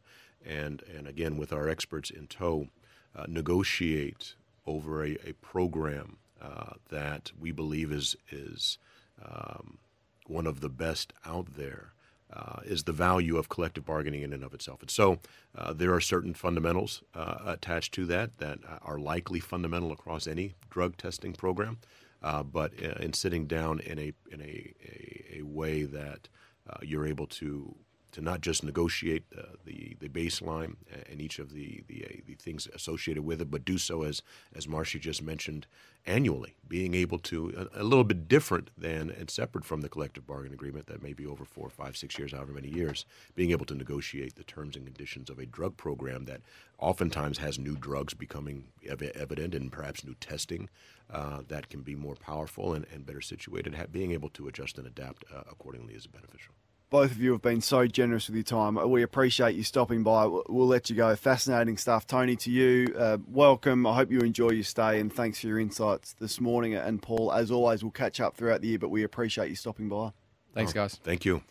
and 0.47 0.83
and 0.97 1.07
again 1.07 1.37
with 1.37 1.53
our 1.53 1.69
experts 1.69 2.11
in 2.11 2.27
tow 2.27 2.69
uh, 3.17 3.27
negotiate 3.29 4.35
over 4.67 5.05
a, 5.05 5.17
a 5.27 5.33
program 5.41 6.19
uh, 6.41 6.75
that 6.91 7.33
we 7.39 7.53
believe 7.53 7.93
is 7.93 8.17
is 8.31 8.79
um, 9.25 9.79
one 10.27 10.47
of 10.47 10.61
the 10.61 10.69
best 10.69 11.13
out 11.27 11.57
there 11.57 11.93
uh, 12.33 12.61
is 12.65 12.85
the 12.85 12.93
value 12.93 13.37
of 13.37 13.49
collective 13.49 13.85
bargaining 13.85 14.23
in 14.23 14.33
and 14.33 14.45
of 14.45 14.55
itself. 14.55 14.81
And 14.81 14.91
so 14.91 15.19
uh, 15.57 15.73
there 15.73 15.93
are 15.93 16.01
certain 16.01 16.33
fundamentals 16.33 17.03
uh, 17.15 17.39
attached 17.45 17.93
to 17.95 18.07
that 18.07 18.39
that 18.39 18.61
are 18.83 18.99
likely 18.99 19.41
fundamental 19.41 19.91
across 19.91 20.27
any 20.27 20.55
drug 20.71 20.97
testing 20.97 21.33
program. 21.33 21.79
Uh, 22.23 22.43
but 22.43 22.75
in 22.75 23.15
sitting 23.15 23.47
down 23.47 23.81
in 23.81 23.99
a 23.99 24.13
in 24.31 24.43
a, 24.43 24.75
a, 24.85 25.39
a 25.39 25.43
way 25.43 25.85
that 25.85 26.29
uh, 26.69 26.77
you're 26.83 27.07
able 27.07 27.27
to 27.27 27.75
to 28.13 28.21
not 28.21 28.41
just 28.41 28.65
negotiate 28.65 29.25
uh, 29.37 29.43
the 29.65 29.97
the 30.01 30.09
baseline 30.09 30.77
and 31.11 31.21
each 31.21 31.39
of 31.39 31.53
the, 31.53 31.83
the 31.89 32.05
uh, 32.05 32.17
the 32.27 32.35
things 32.35 32.69
associated 32.75 33.25
with 33.25 33.41
it, 33.41 33.51
but 33.51 33.65
do 33.65 33.79
so 33.79 34.03
as 34.03 34.23
as 34.55 34.69
Marshy 34.69 34.99
just 34.99 35.23
mentioned 35.23 35.67
annually, 36.07 36.55
being 36.67 36.95
able 36.95 37.19
to 37.19 37.69
a, 37.75 37.83
a 37.83 37.85
little 37.85 38.05
bit 38.05 38.29
different 38.29 38.71
than 38.77 39.11
and 39.11 39.31
separate 39.31 39.65
from 39.65 39.83
the 39.83 39.89
collective 39.89 40.27
bargain 40.27 40.53
agreement 40.53 40.87
that 40.87 41.03
may 41.03 41.13
be 41.13 41.27
over 41.27 41.45
four, 41.45 41.69
five, 41.69 41.97
six 41.97 42.19
years, 42.19 42.33
however 42.33 42.53
many 42.53 42.69
years, 42.69 43.05
being 43.35 43.51
able 43.51 43.67
to 43.67 43.75
negotiate 43.75 44.35
the 44.37 44.45
terms 44.45 44.77
and 44.77 44.87
conditions 44.87 45.29
of 45.31 45.39
a 45.39 45.47
drug 45.47 45.77
program 45.77 46.25
that 46.25 46.41
oftentimes 46.79 47.39
has 47.39 47.59
new 47.59 47.77
drugs 47.77 48.15
becoming 48.15 48.65
ev- 48.89 49.03
evident 49.03 49.55
and 49.55 49.71
perhaps 49.71 50.05
new 50.05 50.15
testing 50.15 50.69
uh, 51.11 51.43
that 51.49 51.69
can 51.69 51.83
be 51.83 51.95
more 51.95 52.15
powerful 52.15 52.73
and, 52.73 52.87
and 52.93 53.05
better 53.07 53.21
situated. 53.21 53.75
Ha- 53.75 53.87
being 53.91 54.13
able 54.13 54.31
to 54.31 54.49
adjust 54.49 54.79
and 54.79 54.87
adapt 54.87 55.25
uh, 55.35 55.43
accordingly 55.51 55.95
is 55.95 56.07
beneficial. 56.07 56.55
Both 56.91 57.13
of 57.13 57.23
you 57.23 57.31
have 57.31 57.43
been 57.43 57.61
so 57.61 57.87
generous 57.87 58.27
with 58.27 58.35
your 58.35 58.43
time. 58.43 58.75
We 58.91 59.05
appreciate 59.05 59.55
you 59.55 59.63
stopping 59.63 60.03
by. 60.03 60.27
We'll 60.27 60.43
we'll 60.49 60.67
let 60.67 60.91
you 60.91 60.97
go. 60.97 61.15
Fascinating 61.15 61.77
stuff. 61.77 62.05
Tony, 62.05 62.35
to 62.35 62.51
you, 62.51 62.93
uh, 62.99 63.19
welcome. 63.29 63.87
I 63.87 63.95
hope 63.95 64.11
you 64.11 64.19
enjoy 64.19 64.51
your 64.51 64.65
stay 64.65 64.99
and 64.99 65.13
thanks 65.13 65.39
for 65.39 65.47
your 65.47 65.61
insights 65.61 66.15
this 66.15 66.41
morning. 66.41 66.75
And 66.75 67.01
Paul, 67.01 67.33
as 67.33 67.53
always, 67.53 67.85
we'll 67.85 67.93
catch 67.93 68.19
up 68.21 68.37
throughout 68.37 68.61
the 68.61 68.67
year, 68.67 68.79
but 68.81 68.89
we 68.89 69.05
appreciate 69.05 69.51
you 69.51 69.55
stopping 69.55 69.89
by. 69.89 70.11
Thanks, 70.53 70.73
guys. 70.73 70.97
Thank 70.97 71.25
you. 71.25 71.43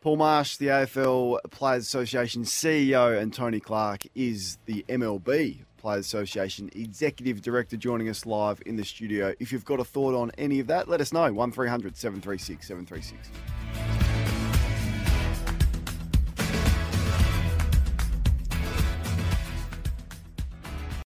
Paul 0.00 0.16
Marsh, 0.16 0.56
the 0.56 0.66
AFL 0.66 1.38
Players 1.52 1.84
Association 1.84 2.42
CEO, 2.42 3.16
and 3.16 3.32
Tony 3.32 3.60
Clark 3.60 4.02
is 4.16 4.58
the 4.66 4.84
MLB 4.88 5.60
Players 5.76 6.06
Association 6.06 6.70
Executive 6.74 7.40
Director 7.40 7.76
joining 7.76 8.08
us 8.08 8.26
live 8.26 8.60
in 8.66 8.74
the 8.74 8.84
studio. 8.84 9.32
If 9.38 9.52
you've 9.52 9.64
got 9.64 9.78
a 9.78 9.84
thought 9.84 10.16
on 10.16 10.32
any 10.38 10.58
of 10.58 10.66
that, 10.66 10.88
let 10.88 11.00
us 11.00 11.12
know. 11.12 11.32
1300 11.32 11.96
736 11.96 12.66
736. 12.66 14.01